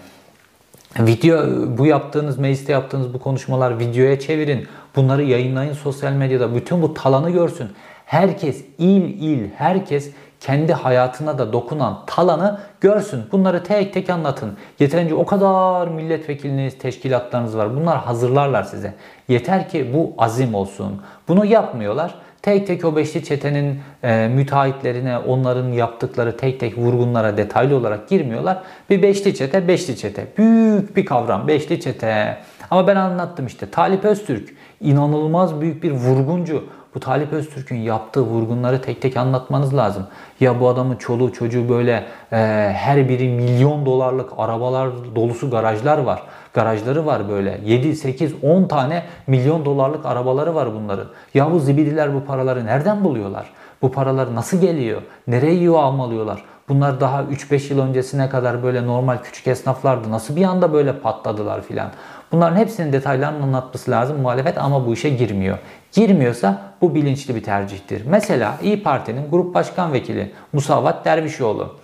Video 0.98 1.46
bu 1.78 1.86
yaptığınız 1.86 2.38
mecliste 2.38 2.72
yaptığınız 2.72 3.14
bu 3.14 3.18
konuşmalar 3.18 3.78
videoya 3.78 4.20
çevirin. 4.20 4.66
Bunları 4.96 5.22
yayınlayın 5.22 5.72
sosyal 5.72 6.12
medyada. 6.12 6.54
Bütün 6.54 6.82
bu 6.82 6.94
talanı 6.94 7.30
görsün. 7.30 7.68
Herkes 8.06 8.64
il 8.78 9.02
il 9.02 9.50
herkes 9.56 10.10
kendi 10.40 10.72
hayatına 10.72 11.38
da 11.38 11.52
dokunan 11.52 11.98
talanı 12.06 12.60
görsün. 12.80 13.22
Bunları 13.32 13.62
tek 13.62 13.94
tek 13.94 14.10
anlatın. 14.10 14.56
Yeterince 14.78 15.14
o 15.14 15.26
kadar 15.26 15.88
milletvekiliniz, 15.88 16.78
teşkilatlarınız 16.78 17.56
var. 17.56 17.76
Bunlar 17.76 17.98
hazırlarlar 17.98 18.62
size. 18.62 18.94
Yeter 19.28 19.68
ki 19.68 19.90
bu 19.94 20.14
azim 20.18 20.54
olsun. 20.54 21.02
Bunu 21.28 21.44
yapmıyorlar. 21.44 22.14
Tek 22.42 22.66
tek 22.66 22.84
o 22.84 22.96
beşli 22.96 23.24
çetenin 23.24 23.78
e, 24.02 24.28
müteahhitlerine, 24.28 25.18
onların 25.18 25.68
yaptıkları 25.68 26.36
tek 26.36 26.60
tek 26.60 26.78
vurgunlara 26.78 27.36
detaylı 27.36 27.76
olarak 27.76 28.08
girmiyorlar. 28.08 28.62
Bir 28.90 29.02
beşli 29.02 29.34
çete, 29.34 29.68
beşli 29.68 29.96
çete. 29.96 30.26
Büyük 30.38 30.96
bir 30.96 31.04
kavram, 31.04 31.48
beşli 31.48 31.80
çete. 31.80 32.38
Ama 32.70 32.86
ben 32.86 32.96
anlattım 32.96 33.46
işte. 33.46 33.70
Talip 33.70 34.04
Öztürk 34.04 34.48
inanılmaz 34.80 35.60
büyük 35.60 35.82
bir 35.82 35.90
vurguncu. 35.90 36.64
Bu 36.94 37.00
Talip 37.00 37.32
Öztürk'ün 37.32 37.76
yaptığı 37.76 38.20
vurgunları 38.20 38.82
tek 38.82 39.02
tek 39.02 39.16
anlatmanız 39.16 39.76
lazım. 39.76 40.06
Ya 40.40 40.60
bu 40.60 40.68
adamın 40.68 40.96
çoluğu 40.96 41.32
çocuğu 41.32 41.68
böyle 41.68 42.04
e, 42.32 42.36
her 42.76 43.08
biri 43.08 43.28
milyon 43.28 43.86
dolarlık 43.86 44.30
arabalar 44.38 44.90
dolusu 45.14 45.50
garajlar 45.50 45.98
var. 45.98 46.22
Garajları 46.54 47.06
var 47.06 47.28
böyle. 47.28 47.60
7, 47.64 47.96
8, 47.96 48.34
10 48.42 48.64
tane 48.64 49.02
milyon 49.26 49.64
dolarlık 49.64 50.06
arabaları 50.06 50.54
var 50.54 50.74
bunların. 50.74 51.06
Ya 51.34 51.52
bu 51.52 51.58
zibidiler 51.58 52.14
bu 52.14 52.24
paraları 52.24 52.66
nereden 52.66 53.04
buluyorlar? 53.04 53.50
Bu 53.82 53.92
paralar 53.92 54.34
nasıl 54.34 54.60
geliyor? 54.60 55.02
Nereye 55.26 55.54
yuva 55.54 55.82
almalıyorlar? 55.82 56.44
Bunlar 56.68 57.00
daha 57.00 57.22
3-5 57.22 57.72
yıl 57.72 57.80
öncesine 57.80 58.28
kadar 58.28 58.62
böyle 58.62 58.86
normal 58.86 59.18
küçük 59.18 59.46
esnaflardı. 59.46 60.10
Nasıl 60.10 60.36
bir 60.36 60.44
anda 60.44 60.72
böyle 60.72 60.98
patladılar 60.98 61.62
filan? 61.62 61.90
Bunların 62.32 62.56
hepsinin 62.56 62.92
detaylarını 62.92 63.44
anlatması 63.44 63.90
lazım 63.90 64.20
muhalefet 64.20 64.58
ama 64.58 64.86
bu 64.86 64.92
işe 64.92 65.10
girmiyor. 65.10 65.58
Girmiyorsa 65.92 66.62
bu 66.80 66.94
bilinçli 66.94 67.34
bir 67.34 67.42
tercihtir. 67.42 68.02
Mesela 68.06 68.56
İyi 68.62 68.82
Parti'nin 68.82 69.30
grup 69.30 69.54
başkan 69.54 69.92
vekili 69.92 70.32
Musavat 70.52 71.04
Dervişoğlu. 71.04 71.76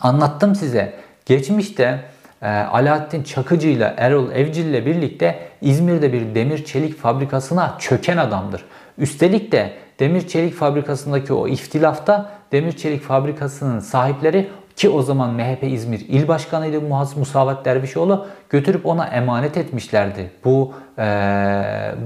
Anlattım 0.00 0.54
size. 0.54 0.94
Geçmişte 1.26 2.00
e, 2.42 2.48
Alaaddin 2.48 3.22
Çakıcı 3.22 3.68
ile 3.68 3.94
Erol 3.96 4.30
Evcil 4.30 4.64
ile 4.64 4.86
birlikte 4.86 5.38
İzmir'de 5.60 6.12
bir 6.12 6.34
demir 6.34 6.64
çelik 6.64 6.98
fabrikasına 6.98 7.76
çöken 7.78 8.16
adamdır. 8.16 8.64
Üstelik 8.98 9.52
de 9.52 9.72
demir 10.00 10.28
çelik 10.28 10.54
fabrikasındaki 10.54 11.32
o 11.32 11.48
iftilafta 11.48 12.30
demir 12.52 12.72
çelik 12.72 13.02
fabrikasının 13.02 13.80
sahipleri 13.80 14.48
ki 14.76 14.88
o 14.88 15.02
zaman 15.02 15.30
MHP 15.34 15.62
İzmir 15.62 16.00
İl 16.08 16.28
Başkanıydı 16.28 16.80
Musavat 17.16 17.64
Dervişoğlu 17.64 18.26
götürüp 18.50 18.86
ona 18.86 19.06
emanet 19.06 19.56
etmişlerdi. 19.56 20.30
Bu 20.44 20.72
e, 20.98 21.04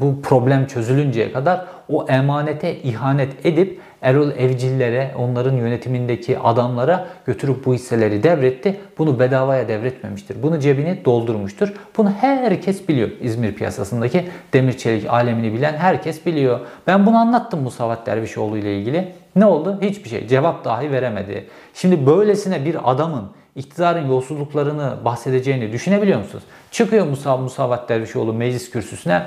bu 0.00 0.22
problem 0.22 0.66
çözülünceye 0.66 1.32
kadar 1.32 1.64
o 1.88 2.06
emanete 2.08 2.76
ihanet 2.76 3.46
edip 3.46 3.80
Erol 4.02 4.30
Evcillere, 4.30 5.14
onların 5.18 5.54
yönetimindeki 5.54 6.38
adamlara 6.38 7.06
götürüp 7.26 7.66
bu 7.66 7.74
hisseleri 7.74 8.22
devretti. 8.22 8.80
Bunu 8.98 9.20
bedavaya 9.20 9.68
devretmemiştir. 9.68 10.42
Bunu 10.42 10.60
cebini 10.60 11.04
doldurmuştur. 11.04 11.72
Bunu 11.96 12.10
herkes 12.10 12.88
biliyor. 12.88 13.08
İzmir 13.20 13.54
piyasasındaki 13.54 14.28
demir 14.52 14.72
çelik 14.72 15.10
alemini 15.10 15.52
bilen 15.52 15.74
herkes 15.76 16.26
biliyor. 16.26 16.60
Ben 16.86 17.06
bunu 17.06 17.16
anlattım 17.16 17.62
Musavat 17.62 18.06
Dervişoğlu 18.06 18.58
ile 18.58 18.78
ilgili. 18.78 19.12
Ne 19.36 19.46
oldu? 19.46 19.78
Hiçbir 19.82 20.08
şey. 20.08 20.26
Cevap 20.26 20.64
dahi 20.64 20.92
veremedi. 20.92 21.46
Şimdi 21.74 22.06
böylesine 22.06 22.64
bir 22.64 22.90
adamın 22.90 23.30
iktidarın 23.56 24.08
yolsuzluklarını 24.08 24.96
bahsedeceğini 25.04 25.72
düşünebiliyor 25.72 26.18
musunuz? 26.18 26.44
Çıkıyor 26.70 27.06
Musa 27.06 27.36
Musavat 27.36 27.88
Dervişoğlu 27.88 28.32
meclis 28.32 28.70
kürsüsüne. 28.70 29.22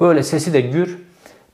Böyle 0.00 0.22
sesi 0.22 0.52
de 0.52 0.60
gür. 0.60 0.98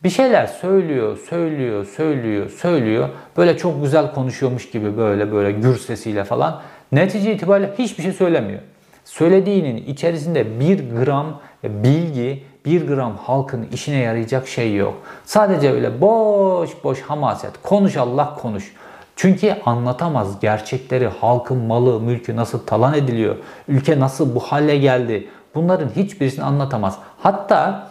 Bir 0.04 0.10
şeyler 0.10 0.46
söylüyor, 0.46 1.18
söylüyor, 1.30 1.84
söylüyor, 1.84 2.50
söylüyor. 2.50 3.08
Böyle 3.36 3.56
çok 3.56 3.82
güzel 3.82 4.12
konuşuyormuş 4.14 4.70
gibi 4.70 4.96
böyle 4.96 5.32
böyle 5.32 5.52
gür 5.52 5.76
sesiyle 5.76 6.24
falan. 6.24 6.62
Netice 6.92 7.34
itibariyle 7.34 7.74
hiçbir 7.78 8.02
şey 8.02 8.12
söylemiyor. 8.12 8.60
Söylediğinin 9.04 9.76
içerisinde 9.76 10.60
bir 10.60 10.90
gram 10.90 11.40
bilgi, 11.64 12.42
bir 12.66 12.86
gram 12.86 13.16
halkın 13.16 13.68
işine 13.72 13.96
yarayacak 13.96 14.48
şey 14.48 14.76
yok. 14.76 14.94
Sadece 15.24 15.72
öyle 15.72 16.00
boş 16.00 16.70
boş 16.84 17.00
hamaset. 17.00 17.50
Konuş 17.62 17.96
Allah 17.96 18.34
konuş. 18.42 18.72
Çünkü 19.16 19.56
anlatamaz 19.66 20.40
gerçekleri, 20.40 21.08
halkın 21.08 21.58
malı, 21.58 22.00
mülkü 22.00 22.36
nasıl 22.36 22.66
talan 22.66 22.94
ediliyor, 22.94 23.36
ülke 23.68 24.00
nasıl 24.00 24.34
bu 24.34 24.40
hale 24.40 24.76
geldi. 24.78 25.28
Bunların 25.54 25.88
hiçbirisini 25.96 26.44
anlatamaz. 26.44 26.98
Hatta 27.18 27.88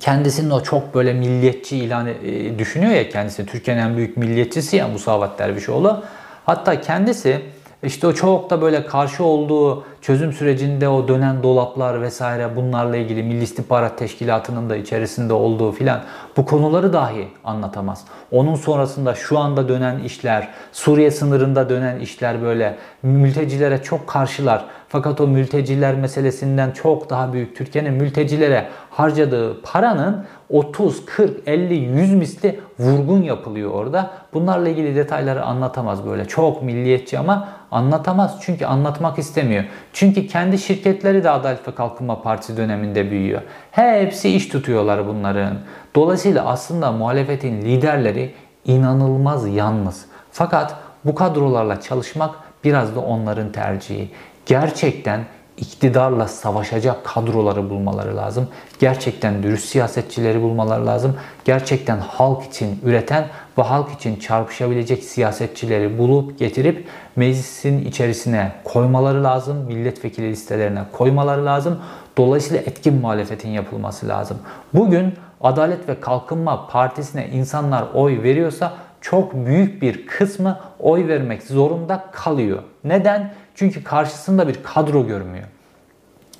kendisinin 0.00 0.50
o 0.50 0.62
çok 0.62 0.94
böyle 0.94 1.12
milliyetçi 1.12 1.76
ilan 1.76 2.06
e, 2.06 2.58
düşünüyor 2.58 2.92
ya 2.92 3.08
kendisi. 3.08 3.46
Türkiye'nin 3.46 3.82
en 3.82 3.96
büyük 3.96 4.16
milliyetçisi 4.16 4.76
ya 4.76 4.88
Musavat 4.88 5.38
Dervişoğlu. 5.38 6.02
Hatta 6.46 6.80
kendisi 6.80 7.42
işte 7.82 8.06
o 8.06 8.12
çok 8.12 8.50
da 8.50 8.62
böyle 8.62 8.86
karşı 8.86 9.24
olduğu 9.24 9.84
çözüm 10.04 10.32
sürecinde 10.32 10.88
o 10.88 11.08
dönen 11.08 11.42
dolaplar 11.42 12.02
vesaire 12.02 12.56
bunlarla 12.56 12.96
ilgili 12.96 13.22
Milli 13.22 13.42
İstihbarat 13.42 13.98
Teşkilatı'nın 13.98 14.70
da 14.70 14.76
içerisinde 14.76 15.32
olduğu 15.32 15.72
filan 15.72 16.00
bu 16.36 16.46
konuları 16.46 16.92
dahi 16.92 17.28
anlatamaz. 17.44 18.04
Onun 18.30 18.54
sonrasında 18.54 19.14
şu 19.14 19.38
anda 19.38 19.68
dönen 19.68 19.98
işler, 19.98 20.48
Suriye 20.72 21.10
sınırında 21.10 21.68
dönen 21.68 22.00
işler 22.00 22.42
böyle 22.42 22.78
mültecilere 23.02 23.82
çok 23.82 24.06
karşılar. 24.06 24.64
Fakat 24.88 25.20
o 25.20 25.26
mülteciler 25.26 25.94
meselesinden 25.94 26.70
çok 26.70 27.10
daha 27.10 27.32
büyük 27.32 27.56
Türkiye'nin 27.56 27.92
mültecilere 27.92 28.68
harcadığı 28.90 29.62
paranın 29.62 30.24
30, 30.50 31.06
40, 31.06 31.48
50, 31.48 31.74
100 31.74 32.14
misli 32.14 32.60
vurgun 32.78 33.22
yapılıyor 33.22 33.70
orada. 33.70 34.10
Bunlarla 34.34 34.68
ilgili 34.68 34.96
detayları 34.96 35.44
anlatamaz 35.44 36.06
böyle. 36.06 36.24
Çok 36.24 36.62
milliyetçi 36.62 37.18
ama 37.18 37.48
anlatamaz. 37.70 38.38
Çünkü 38.40 38.66
anlatmak 38.66 39.18
istemiyor. 39.18 39.64
Çünkü 39.94 40.26
kendi 40.26 40.58
şirketleri 40.58 41.24
de 41.24 41.30
Adalet 41.30 41.68
ve 41.68 41.74
Kalkınma 41.74 42.22
Partisi 42.22 42.56
döneminde 42.56 43.10
büyüyor. 43.10 43.42
Hepsi 43.70 44.28
iş 44.28 44.48
tutuyorlar 44.48 45.06
bunların. 45.06 45.58
Dolayısıyla 45.94 46.46
aslında 46.46 46.92
muhalefetin 46.92 47.62
liderleri 47.62 48.34
inanılmaz 48.64 49.48
yalnız. 49.48 50.06
Fakat 50.32 50.76
bu 51.04 51.14
kadrolarla 51.14 51.80
çalışmak 51.80 52.34
biraz 52.64 52.96
da 52.96 53.00
onların 53.00 53.52
tercihi. 53.52 54.10
Gerçekten 54.46 55.24
iktidarla 55.56 56.28
savaşacak 56.28 57.04
kadroları 57.04 57.70
bulmaları 57.70 58.16
lazım. 58.16 58.48
Gerçekten 58.78 59.42
dürüst 59.42 59.68
siyasetçileri 59.68 60.42
bulmaları 60.42 60.86
lazım. 60.86 61.16
Gerçekten 61.44 61.98
halk 61.98 62.44
için 62.44 62.80
üreten 62.84 63.26
ve 63.58 63.62
halk 63.62 63.92
için 63.92 64.16
çarpışabilecek 64.16 65.04
siyasetçileri 65.04 65.98
bulup 65.98 66.38
getirip 66.38 66.86
meclisin 67.16 67.84
içerisine 67.84 68.52
koymaları 68.64 69.24
lazım. 69.24 69.56
Milletvekili 69.56 70.30
listelerine 70.30 70.82
koymaları 70.92 71.46
lazım. 71.46 71.78
Dolayısıyla 72.16 72.62
etkin 72.62 72.94
muhalefetin 72.94 73.48
yapılması 73.48 74.08
lazım. 74.08 74.38
Bugün 74.74 75.14
Adalet 75.40 75.88
ve 75.88 76.00
Kalkınma 76.00 76.66
Partisi'ne 76.66 77.28
insanlar 77.28 77.84
oy 77.94 78.22
veriyorsa 78.22 78.72
çok 79.00 79.34
büyük 79.34 79.82
bir 79.82 80.06
kısmı 80.06 80.58
oy 80.78 81.08
vermek 81.08 81.42
zorunda 81.42 82.04
kalıyor. 82.12 82.62
Neden? 82.84 83.34
Çünkü 83.54 83.84
karşısında 83.84 84.48
bir 84.48 84.62
kadro 84.62 85.06
görmüyor. 85.06 85.44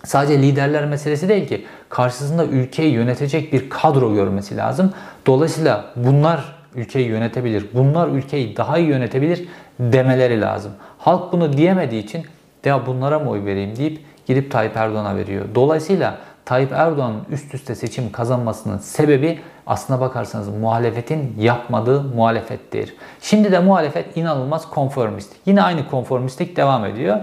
Sadece 0.05 0.43
liderler 0.43 0.87
meselesi 0.87 1.29
değil 1.29 1.49
ki 1.49 1.65
karşısında 1.89 2.45
ülkeyi 2.45 2.93
yönetecek 2.93 3.53
bir 3.53 3.71
kadro 3.71 4.15
görmesi 4.15 4.57
lazım. 4.57 4.93
Dolayısıyla 5.27 5.85
bunlar 5.97 6.55
ülkeyi 6.75 7.09
yönetebilir, 7.09 7.67
bunlar 7.75 8.09
ülkeyi 8.09 8.57
daha 8.57 8.79
iyi 8.79 8.89
yönetebilir 8.89 9.49
demeleri 9.81 10.41
lazım. 10.41 10.73
Halk 10.99 11.33
bunu 11.33 11.53
diyemediği 11.53 12.03
için 12.03 12.25
ya 12.65 12.87
bunlara 12.87 13.19
mı 13.19 13.31
oy 13.31 13.45
vereyim 13.45 13.77
deyip 13.77 14.01
gidip 14.27 14.51
Tayyip 14.51 14.77
Erdoğan'a 14.77 15.17
veriyor. 15.17 15.45
Dolayısıyla 15.55 16.19
Tayyip 16.45 16.73
Erdoğan'ın 16.73 17.23
üst 17.31 17.55
üste 17.55 17.75
seçim 17.75 18.13
kazanmasının 18.13 18.79
sebebi 18.79 19.39
aslına 19.67 20.01
bakarsanız 20.01 20.49
muhalefetin 20.49 21.37
yapmadığı 21.39 22.03
muhalefettir. 22.03 22.95
Şimdi 23.21 23.53
de 23.53 23.59
muhalefet 23.59 24.17
inanılmaz 24.17 24.71
konformist. 24.71 25.33
Yine 25.47 25.63
aynı 25.63 25.91
konformistlik 25.91 26.57
devam 26.57 26.85
ediyor. 26.85 27.21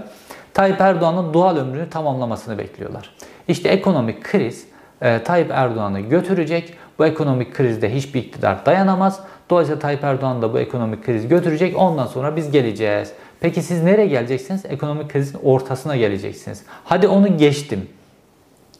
Tayyip 0.54 0.80
Erdoğan'ın 0.80 1.34
doğal 1.34 1.56
ömrünü 1.56 1.90
tamamlamasını 1.90 2.58
bekliyorlar. 2.58 3.14
İşte 3.48 3.68
ekonomik 3.68 4.24
kriz 4.24 4.66
e, 5.02 5.22
Tayyip 5.22 5.50
Erdoğan'ı 5.50 6.00
götürecek. 6.00 6.74
Bu 6.98 7.06
ekonomik 7.06 7.54
krizde 7.54 7.94
hiçbir 7.94 8.20
iktidar 8.20 8.66
dayanamaz. 8.66 9.20
Dolayısıyla 9.50 9.80
Tayyip 9.80 10.04
Erdoğan 10.04 10.42
da 10.42 10.54
bu 10.54 10.58
ekonomik 10.58 11.04
kriz 11.04 11.28
götürecek. 11.28 11.76
Ondan 11.78 12.06
sonra 12.06 12.36
biz 12.36 12.50
geleceğiz. 12.50 13.12
Peki 13.40 13.62
siz 13.62 13.82
nereye 13.82 14.06
geleceksiniz? 14.06 14.64
Ekonomik 14.64 15.10
krizin 15.10 15.38
ortasına 15.42 15.96
geleceksiniz. 15.96 16.62
Hadi 16.84 17.08
onu 17.08 17.38
geçtim. 17.38 17.88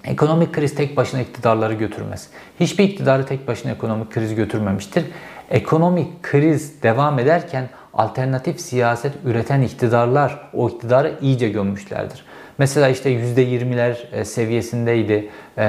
Ekonomik 0.05 0.53
kriz 0.53 0.75
tek 0.75 0.97
başına 0.97 1.21
iktidarları 1.21 1.75
götürmez. 1.75 2.29
Hiçbir 2.61 2.85
iktidarı 2.85 3.27
tek 3.27 3.49
başına 3.49 3.73
ekonomik 3.73 4.13
kriz 4.13 4.35
götürmemiştir. 4.35 5.05
Ekonomik 5.51 6.23
kriz 6.23 6.83
devam 6.83 7.19
ederken 7.19 7.69
alternatif 7.95 8.61
siyaset 8.61 9.13
üreten 9.25 9.63
iktidarlar 9.63 10.51
o 10.53 10.69
iktidarı 10.69 11.19
iyice 11.21 11.49
gömmüşlerdir. 11.49 12.25
Mesela 12.59 12.89
işte 12.89 13.11
%20'ler 13.11 13.97
e, 14.13 14.25
seviyesindeydi 14.25 15.31
e, 15.59 15.65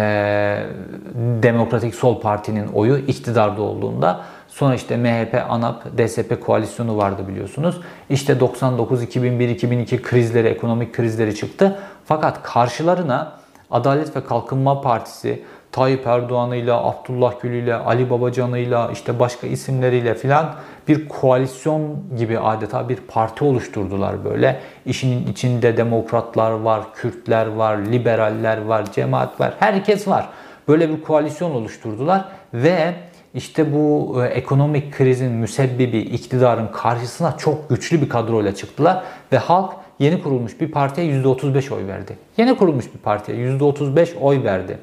Demokratik 1.43 1.95
Sol 1.95 2.21
Parti'nin 2.21 2.67
oyu 2.67 2.97
iktidarda 2.97 3.61
olduğunda. 3.61 4.21
Sonra 4.47 4.75
işte 4.75 4.97
MHP, 4.97 5.45
ANAP, 5.49 5.97
DSP 5.97 6.41
koalisyonu 6.41 6.97
vardı 6.97 7.27
biliyorsunuz. 7.27 7.81
İşte 8.09 8.39
99, 8.39 9.03
2001, 9.03 9.49
2002 9.49 10.01
krizleri, 10.01 10.47
ekonomik 10.47 10.93
krizleri 10.93 11.35
çıktı. 11.35 11.79
Fakat 12.05 12.43
karşılarına 12.43 13.42
Adalet 13.73 14.15
ve 14.15 14.23
Kalkınma 14.23 14.81
Partisi, 14.81 15.43
Tayyip 15.71 16.07
Erdoğan'ıyla, 16.07 16.83
Abdullah 16.83 17.41
Gül'üyle, 17.41 17.75
Ali 17.75 18.09
Babacan'ıyla, 18.09 18.89
işte 18.91 19.19
başka 19.19 19.47
isimleriyle 19.47 20.15
filan 20.15 20.53
bir 20.87 21.09
koalisyon 21.09 21.95
gibi 22.17 22.39
adeta 22.39 22.89
bir 22.89 22.95
parti 22.95 23.43
oluşturdular 23.43 24.25
böyle. 24.25 24.59
İşinin 24.85 25.27
içinde 25.27 25.77
demokratlar 25.77 26.51
var, 26.51 26.81
Kürtler 26.95 27.47
var, 27.47 27.77
liberaller 27.77 28.65
var, 28.65 28.91
cemaat 28.91 29.39
var, 29.39 29.53
herkes 29.59 30.07
var. 30.07 30.29
Böyle 30.67 30.89
bir 30.89 31.01
koalisyon 31.01 31.51
oluşturdular 31.51 32.25
ve 32.53 32.93
işte 33.33 33.73
bu 33.73 34.15
e, 34.23 34.27
ekonomik 34.27 34.93
krizin 34.93 35.31
müsebbibi 35.31 35.97
iktidarın 35.97 36.67
karşısına 36.67 37.37
çok 37.37 37.69
güçlü 37.69 38.01
bir 38.01 38.09
kadroyla 38.09 38.55
çıktılar 38.55 39.03
ve 39.31 39.37
halk 39.37 39.73
yeni 39.99 40.23
kurulmuş 40.23 40.61
bir 40.61 40.71
partiye 40.71 41.21
%35 41.21 41.73
oy 41.73 41.87
verdi. 41.87 42.17
Yeni 42.37 42.57
kurulmuş 42.57 42.85
bir 42.93 42.99
partiye 42.99 43.37
%35 43.37 44.17
oy 44.19 44.43
verdi. 44.43 44.77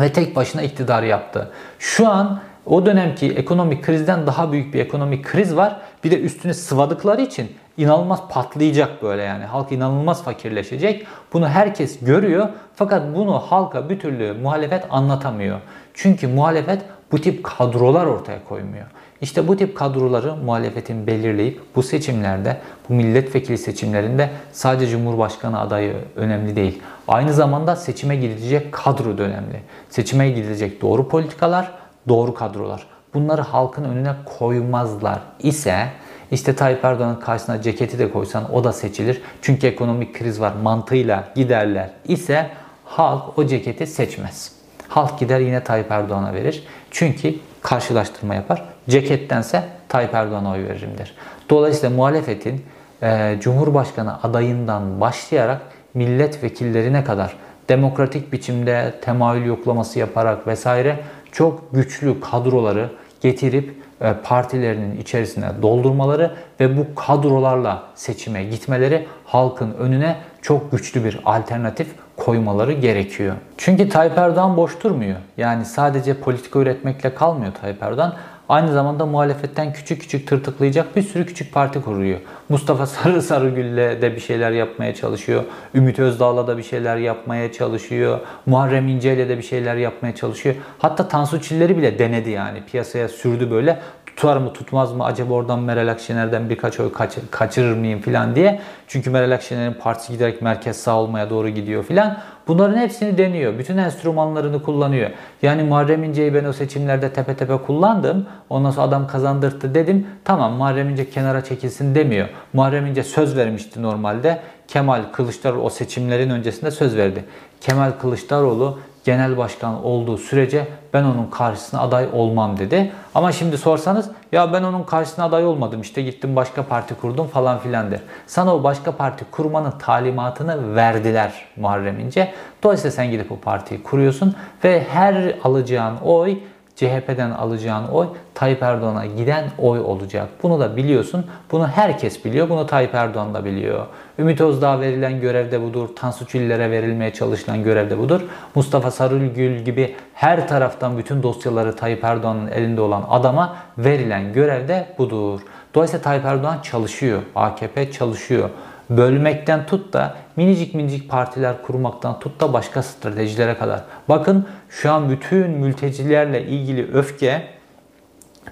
Ve 0.00 0.12
tek 0.12 0.36
başına 0.36 0.62
iktidar 0.62 1.02
yaptı. 1.02 1.50
Şu 1.78 2.08
an 2.08 2.40
o 2.66 2.86
dönemki 2.86 3.32
ekonomik 3.32 3.84
krizden 3.84 4.26
daha 4.26 4.52
büyük 4.52 4.74
bir 4.74 4.80
ekonomik 4.80 5.24
kriz 5.24 5.56
var. 5.56 5.76
Bir 6.04 6.10
de 6.10 6.20
üstüne 6.20 6.54
sıvadıkları 6.54 7.22
için 7.22 7.52
inanılmaz 7.76 8.20
patlayacak 8.30 9.02
böyle 9.02 9.22
yani. 9.22 9.44
Halk 9.44 9.72
inanılmaz 9.72 10.24
fakirleşecek. 10.24 11.06
Bunu 11.32 11.48
herkes 11.48 11.98
görüyor. 12.00 12.48
Fakat 12.74 13.16
bunu 13.16 13.38
halka 13.38 13.88
bir 13.88 14.00
türlü 14.00 14.32
muhalefet 14.32 14.84
anlatamıyor. 14.90 15.60
Çünkü 15.94 16.28
muhalefet 16.28 16.82
bu 17.12 17.20
tip 17.20 17.44
kadrolar 17.44 18.06
ortaya 18.06 18.44
koymuyor. 18.44 18.86
İşte 19.22 19.48
bu 19.48 19.56
tip 19.56 19.76
kadroları 19.76 20.36
muhalefetin 20.36 21.06
belirleyip 21.06 21.60
bu 21.76 21.82
seçimlerde, 21.82 22.56
bu 22.88 22.94
milletvekili 22.94 23.58
seçimlerinde 23.58 24.30
sadece 24.52 24.90
Cumhurbaşkanı 24.92 25.60
adayı 25.60 25.94
önemli 26.16 26.56
değil. 26.56 26.82
Aynı 27.08 27.32
zamanda 27.32 27.76
seçime 27.76 28.16
gidilecek 28.16 28.72
kadro 28.72 29.18
da 29.18 29.22
önemli. 29.22 29.60
Seçime 29.90 30.30
gidilecek 30.30 30.82
doğru 30.82 31.08
politikalar, 31.08 31.72
doğru 32.08 32.34
kadrolar. 32.34 32.86
Bunları 33.14 33.42
halkın 33.42 33.84
önüne 33.84 34.12
koymazlar 34.38 35.18
ise 35.38 35.86
işte 36.30 36.56
Tayyip 36.56 36.84
Erdoğan'ın 36.84 37.20
karşısına 37.20 37.62
ceketi 37.62 37.98
de 37.98 38.10
koysan 38.10 38.54
o 38.54 38.64
da 38.64 38.72
seçilir. 38.72 39.22
Çünkü 39.42 39.66
ekonomik 39.66 40.18
kriz 40.18 40.40
var 40.40 40.52
mantığıyla 40.62 41.28
giderler 41.34 41.90
ise 42.08 42.50
halk 42.84 43.38
o 43.38 43.46
ceketi 43.46 43.86
seçmez. 43.86 44.52
Halk 44.88 45.18
gider 45.18 45.40
yine 45.40 45.64
Tayyip 45.64 45.90
Erdoğan'a 45.90 46.34
verir. 46.34 46.64
Çünkü 46.90 47.34
karşılaştırma 47.62 48.34
yapar. 48.34 48.64
Cekettense 48.88 49.64
Tayyip 49.88 50.14
Erdoğan'a 50.14 50.52
oy 50.52 50.64
veririm 50.64 50.90
der. 50.98 51.14
Dolayısıyla 51.50 51.96
muhalefetin 51.96 52.64
e, 53.02 53.36
Cumhurbaşkanı 53.40 54.22
adayından 54.22 55.00
başlayarak 55.00 55.60
milletvekillerine 55.94 57.04
kadar 57.04 57.36
demokratik 57.68 58.32
biçimde 58.32 58.94
temayül 59.02 59.46
yoklaması 59.46 59.98
yaparak 59.98 60.46
vesaire 60.46 61.00
çok 61.32 61.74
güçlü 61.74 62.20
kadroları 62.20 62.90
getirip 63.20 63.74
e, 64.00 64.14
partilerinin 64.24 65.00
içerisine 65.00 65.50
doldurmaları 65.62 66.34
ve 66.60 66.76
bu 66.76 66.94
kadrolarla 66.94 67.82
seçime 67.94 68.44
gitmeleri 68.44 69.06
halkın 69.24 69.74
önüne 69.74 70.16
çok 70.42 70.72
güçlü 70.72 71.04
bir 71.04 71.20
alternatif 71.24 71.88
koymaları 72.18 72.72
gerekiyor. 72.72 73.34
Çünkü 73.56 73.88
Tayyip 73.88 74.18
Erdoğan 74.18 74.56
boş 74.56 74.82
durmuyor. 74.82 75.16
Yani 75.36 75.64
sadece 75.64 76.14
politika 76.14 76.58
üretmekle 76.58 77.14
kalmıyor 77.14 77.52
Tayyip 77.60 77.82
Erdoğan. 77.82 78.14
Aynı 78.48 78.72
zamanda 78.72 79.06
muhalefetten 79.06 79.72
küçük 79.72 80.00
küçük 80.00 80.28
tırtıklayacak 80.28 80.96
bir 80.96 81.02
sürü 81.02 81.26
küçük 81.26 81.52
parti 81.54 81.80
kuruyor. 81.80 82.18
Mustafa 82.48 82.86
Sarı 82.86 83.22
Sarıgül'le 83.22 84.02
de 84.02 84.16
bir 84.16 84.20
şeyler 84.20 84.50
yapmaya 84.50 84.94
çalışıyor. 84.94 85.44
Ümit 85.74 85.98
Özdağ'la 85.98 86.46
da 86.46 86.58
bir 86.58 86.62
şeyler 86.62 86.96
yapmaya 86.96 87.52
çalışıyor. 87.52 88.18
Muharrem 88.46 88.88
İnce'yle 88.88 89.28
de 89.28 89.38
bir 89.38 89.42
şeyler 89.42 89.76
yapmaya 89.76 90.14
çalışıyor. 90.14 90.54
Hatta 90.78 91.08
Tansu 91.08 91.42
Çiller'i 91.42 91.76
bile 91.76 91.98
denedi 91.98 92.30
yani. 92.30 92.62
Piyasaya 92.70 93.08
sürdü 93.08 93.50
böyle 93.50 93.78
tutar 94.18 94.36
mı 94.36 94.52
tutmaz 94.52 94.92
mı 94.92 95.04
acaba 95.04 95.34
oradan 95.34 95.58
Meral 95.58 95.88
Akşener'den 95.88 96.50
birkaç 96.50 96.80
oy 96.80 96.92
kaçır, 96.92 97.22
kaçırır 97.30 97.76
mıyım 97.76 98.00
falan 98.00 98.36
diye. 98.36 98.60
Çünkü 98.88 99.10
Meral 99.10 99.30
Akşener'in 99.30 99.74
partisi 99.74 100.12
giderek 100.12 100.42
merkez 100.42 100.76
sağ 100.76 101.00
olmaya 101.00 101.30
doğru 101.30 101.48
gidiyor 101.48 101.84
filan. 101.84 102.18
Bunların 102.48 102.76
hepsini 102.76 103.18
deniyor. 103.18 103.58
Bütün 103.58 103.76
enstrümanlarını 103.76 104.62
kullanıyor. 104.62 105.10
Yani 105.42 105.62
Muharrem 105.62 106.04
İnce'yi 106.04 106.34
ben 106.34 106.44
o 106.44 106.52
seçimlerde 106.52 107.12
tepe 107.12 107.34
tepe 107.36 107.56
kullandım. 107.56 108.26
Ondan 108.50 108.70
sonra 108.70 108.86
adam 108.86 109.06
kazandırdı 109.06 109.74
dedim. 109.74 110.06
Tamam 110.24 110.52
Muharrem 110.52 110.90
İnce 110.90 111.10
kenara 111.10 111.44
çekilsin 111.44 111.94
demiyor. 111.94 112.28
Muharrem 112.52 112.86
İnce 112.86 113.02
söz 113.02 113.36
vermişti 113.36 113.82
normalde. 113.82 114.40
Kemal 114.68 115.02
Kılıçdaroğlu 115.12 115.62
o 115.62 115.70
seçimlerin 115.70 116.30
öncesinde 116.30 116.70
söz 116.70 116.96
verdi. 116.96 117.24
Kemal 117.60 117.90
Kılıçdaroğlu 118.00 118.78
genel 119.08 119.36
başkan 119.36 119.84
olduğu 119.84 120.18
sürece 120.18 120.66
ben 120.94 121.04
onun 121.04 121.26
karşısına 121.30 121.80
aday 121.80 122.08
olmam 122.12 122.58
dedi. 122.58 122.92
Ama 123.14 123.32
şimdi 123.32 123.58
sorsanız 123.58 124.10
ya 124.32 124.52
ben 124.52 124.62
onun 124.62 124.82
karşısına 124.82 125.24
aday 125.24 125.46
olmadım 125.46 125.80
işte 125.80 126.02
gittim 126.02 126.36
başka 126.36 126.62
parti 126.62 126.94
kurdum 126.94 127.26
falan 127.26 127.58
filan 127.58 127.90
der. 127.90 128.00
Sana 128.26 128.54
o 128.54 128.62
başka 128.62 128.92
parti 128.92 129.24
kurmanın 129.30 129.70
talimatını 129.70 130.76
verdiler 130.76 131.32
Muharrem 131.56 132.00
İnce. 132.00 132.32
Dolayısıyla 132.62 132.90
sen 132.90 133.10
gidip 133.10 133.32
o 133.32 133.36
partiyi 133.36 133.82
kuruyorsun 133.82 134.34
ve 134.64 134.84
her 134.90 135.34
alacağın 135.44 135.96
oy 135.96 136.38
CHP'den 136.78 137.30
alacağın 137.30 137.88
oy 137.88 138.06
Tayyip 138.34 138.62
Erdoğan'a 138.62 139.06
giden 139.06 139.44
oy 139.58 139.80
olacak. 139.80 140.28
Bunu 140.42 140.60
da 140.60 140.76
biliyorsun. 140.76 141.26
Bunu 141.52 141.68
herkes 141.68 142.24
biliyor. 142.24 142.48
Bunu 142.48 142.66
Tayyip 142.66 142.94
Erdoğan 142.94 143.34
da 143.34 143.44
biliyor. 143.44 143.86
Ümit 144.18 144.40
Özdağ 144.40 144.80
verilen 144.80 145.20
görevde 145.20 145.62
budur. 145.62 145.88
Tansu 145.96 146.26
Çiller'e 146.26 146.70
verilmeye 146.70 147.12
çalışılan 147.12 147.62
görevde 147.62 147.98
budur. 147.98 148.20
Mustafa 148.54 148.90
Sarıgül 148.90 149.58
gibi 149.58 149.94
her 150.14 150.48
taraftan 150.48 150.98
bütün 150.98 151.22
dosyaları 151.22 151.76
Tayyip 151.76 152.04
Erdoğan'ın 152.04 152.48
elinde 152.48 152.80
olan 152.80 153.04
adama 153.08 153.56
verilen 153.78 154.32
görevde 154.32 154.86
budur. 154.98 155.40
Dolayısıyla 155.74 156.02
Tayyip 156.02 156.24
Erdoğan 156.24 156.58
çalışıyor. 156.62 157.22
AKP 157.34 157.90
çalışıyor 157.90 158.50
bölmekten 158.90 159.66
tut 159.66 159.92
da 159.92 160.14
minicik 160.38 160.74
minicik 160.74 161.08
partiler 161.08 161.62
kurmaktan 161.62 162.20
tut 162.20 162.40
da 162.40 162.52
başka 162.52 162.82
stratejilere 162.82 163.58
kadar. 163.58 163.84
Bakın 164.08 164.46
şu 164.68 164.92
an 164.92 165.10
bütün 165.10 165.50
mültecilerle 165.50 166.46
ilgili 166.46 166.92
öfke 166.92 167.46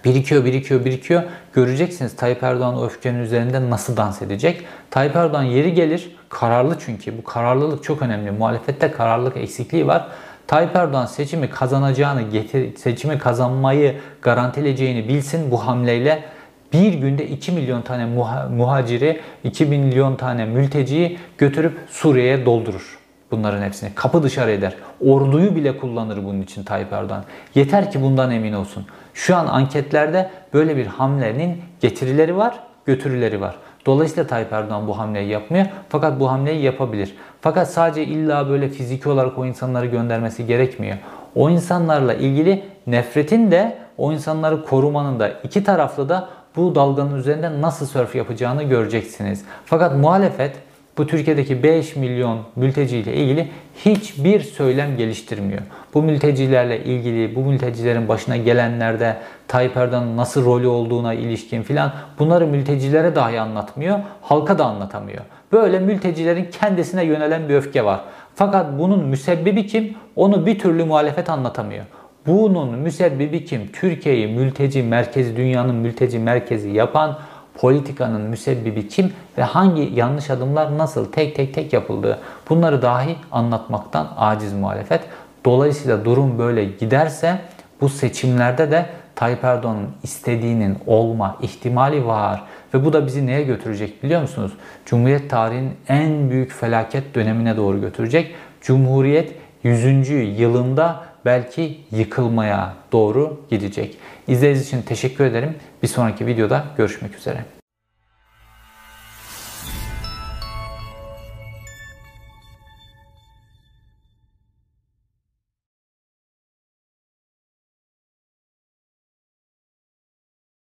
birikiyor, 0.04 0.44
birikiyor, 0.44 0.84
birikiyor. 0.84 1.22
Göreceksiniz 1.52 2.16
Tayyip 2.16 2.42
Erdoğan 2.42 2.76
o 2.76 2.84
öfkenin 2.84 3.18
üzerinde 3.18 3.70
nasıl 3.70 3.96
dans 3.96 4.22
edecek. 4.22 4.66
Tayyip 4.90 5.16
Erdoğan 5.16 5.42
yeri 5.42 5.74
gelir, 5.74 6.16
kararlı 6.28 6.76
çünkü. 6.86 7.18
Bu 7.18 7.24
kararlılık 7.24 7.84
çok 7.84 8.02
önemli. 8.02 8.30
Muhalefette 8.30 8.90
kararlılık 8.90 9.36
eksikliği 9.36 9.86
var. 9.86 10.08
Tayyip 10.46 10.76
Erdoğan 10.76 11.06
seçimi 11.06 11.50
kazanacağını, 11.50 12.22
getir, 12.22 12.76
seçimi 12.76 13.18
kazanmayı 13.18 14.00
garantileyeceğini 14.22 15.08
bilsin 15.08 15.50
bu 15.50 15.66
hamleyle 15.66 16.24
bir 16.72 16.92
günde 16.92 17.26
2 17.26 17.52
milyon 17.52 17.82
tane 17.82 18.06
muha 18.06 18.48
muhaciri, 18.48 19.20
2 19.44 19.66
milyon 19.66 20.16
tane 20.16 20.44
mülteciyi 20.44 21.18
götürüp 21.38 21.78
Suriye'ye 21.90 22.46
doldurur. 22.46 22.98
Bunların 23.30 23.62
hepsini 23.62 23.94
kapı 23.94 24.22
dışarı 24.22 24.50
eder. 24.50 24.74
Orduyu 25.06 25.56
bile 25.56 25.78
kullanır 25.78 26.24
bunun 26.24 26.42
için 26.42 26.64
Tayyip 26.64 26.92
Erdoğan. 26.92 27.24
Yeter 27.54 27.90
ki 27.90 28.02
bundan 28.02 28.30
emin 28.30 28.52
olsun. 28.52 28.86
Şu 29.14 29.36
an 29.36 29.46
anketlerde 29.46 30.30
böyle 30.54 30.76
bir 30.76 30.86
hamlenin 30.86 31.62
getirileri 31.80 32.36
var, 32.36 32.60
götürüleri 32.86 33.40
var. 33.40 33.56
Dolayısıyla 33.86 34.26
Tayyip 34.26 34.52
Erdoğan 34.52 34.88
bu 34.88 34.98
hamleyi 34.98 35.28
yapmıyor. 35.28 35.66
Fakat 35.88 36.20
bu 36.20 36.30
hamleyi 36.30 36.62
yapabilir. 36.62 37.14
Fakat 37.40 37.70
sadece 37.70 38.04
illa 38.04 38.48
böyle 38.48 38.68
fiziki 38.68 39.08
olarak 39.08 39.38
o 39.38 39.46
insanları 39.46 39.86
göndermesi 39.86 40.46
gerekmiyor. 40.46 40.96
O 41.34 41.50
insanlarla 41.50 42.14
ilgili 42.14 42.62
nefretin 42.86 43.50
de 43.50 43.78
o 43.98 44.12
insanları 44.12 44.64
korumanın 44.64 45.20
da 45.20 45.28
iki 45.28 45.64
taraflı 45.64 46.08
da 46.08 46.28
bu 46.56 46.74
dalganın 46.74 47.18
üzerinde 47.18 47.60
nasıl 47.60 47.86
sörf 47.86 48.14
yapacağını 48.14 48.62
göreceksiniz. 48.62 49.44
Fakat 49.64 49.96
muhalefet 49.96 50.52
bu 50.98 51.06
Türkiye'deki 51.06 51.62
5 51.62 51.96
milyon 51.96 52.38
mülteci 52.56 52.96
ile 52.96 53.14
ilgili 53.14 53.48
hiçbir 53.84 54.40
söylem 54.40 54.96
geliştirmiyor. 54.96 55.62
Bu 55.94 56.02
mültecilerle 56.02 56.84
ilgili, 56.84 57.34
bu 57.34 57.40
mültecilerin 57.40 58.08
başına 58.08 58.36
gelenlerde 58.36 59.16
Tayyip 59.48 59.76
Erdoğan'ın 59.76 60.16
nasıl 60.16 60.44
rolü 60.44 60.66
olduğuna 60.66 61.14
ilişkin 61.14 61.62
filan 61.62 61.92
bunları 62.18 62.46
mültecilere 62.46 63.14
dahi 63.14 63.40
anlatmıyor, 63.40 63.98
halka 64.22 64.58
da 64.58 64.64
anlatamıyor. 64.64 65.22
Böyle 65.52 65.78
mültecilerin 65.78 66.48
kendisine 66.60 67.04
yönelen 67.04 67.48
bir 67.48 67.54
öfke 67.54 67.84
var. 67.84 68.00
Fakat 68.34 68.66
bunun 68.78 69.04
müsebbibi 69.04 69.66
kim? 69.66 69.94
Onu 70.16 70.46
bir 70.46 70.58
türlü 70.58 70.84
muhalefet 70.84 71.30
anlatamıyor. 71.30 71.84
Bunun 72.26 72.78
müsebbibi 72.78 73.44
kim? 73.44 73.72
Türkiye'yi 73.72 74.26
mülteci 74.26 74.82
merkezi, 74.82 75.36
dünyanın 75.36 75.74
mülteci 75.74 76.18
merkezi 76.18 76.70
yapan 76.70 77.18
politikanın 77.54 78.20
müsebbibi 78.20 78.88
kim 78.88 79.12
ve 79.38 79.42
hangi 79.42 79.82
yanlış 79.94 80.30
adımlar 80.30 80.78
nasıl 80.78 81.12
tek 81.12 81.36
tek 81.36 81.54
tek 81.54 81.72
yapıldığı 81.72 82.18
bunları 82.48 82.82
dahi 82.82 83.16
anlatmaktan 83.32 84.08
aciz 84.16 84.52
muhalefet. 84.52 85.00
Dolayısıyla 85.44 86.04
durum 86.04 86.38
böyle 86.38 86.64
giderse 86.64 87.38
bu 87.80 87.88
seçimlerde 87.88 88.70
de 88.70 88.86
Tayyip 89.14 89.44
Erdoğan'ın 89.44 89.88
istediğinin 90.02 90.76
olma 90.86 91.36
ihtimali 91.42 92.06
var. 92.06 92.42
Ve 92.74 92.84
bu 92.84 92.92
da 92.92 93.06
bizi 93.06 93.26
neye 93.26 93.42
götürecek 93.42 94.02
biliyor 94.02 94.20
musunuz? 94.20 94.52
Cumhuriyet 94.86 95.30
tarihinin 95.30 95.72
en 95.88 96.30
büyük 96.30 96.52
felaket 96.52 97.14
dönemine 97.14 97.56
doğru 97.56 97.80
götürecek. 97.80 98.34
Cumhuriyet 98.60 99.32
100. 99.62 100.10
yılında 100.40 101.04
belki 101.26 101.80
yıkılmaya 101.92 102.74
doğru 102.92 103.40
gidecek. 103.50 103.98
İzlediğiniz 104.28 104.66
için 104.66 104.82
teşekkür 104.82 105.24
ederim. 105.24 105.54
Bir 105.82 105.88
sonraki 105.88 106.26
videoda 106.26 106.64
görüşmek 106.76 107.14
üzere. 107.18 107.55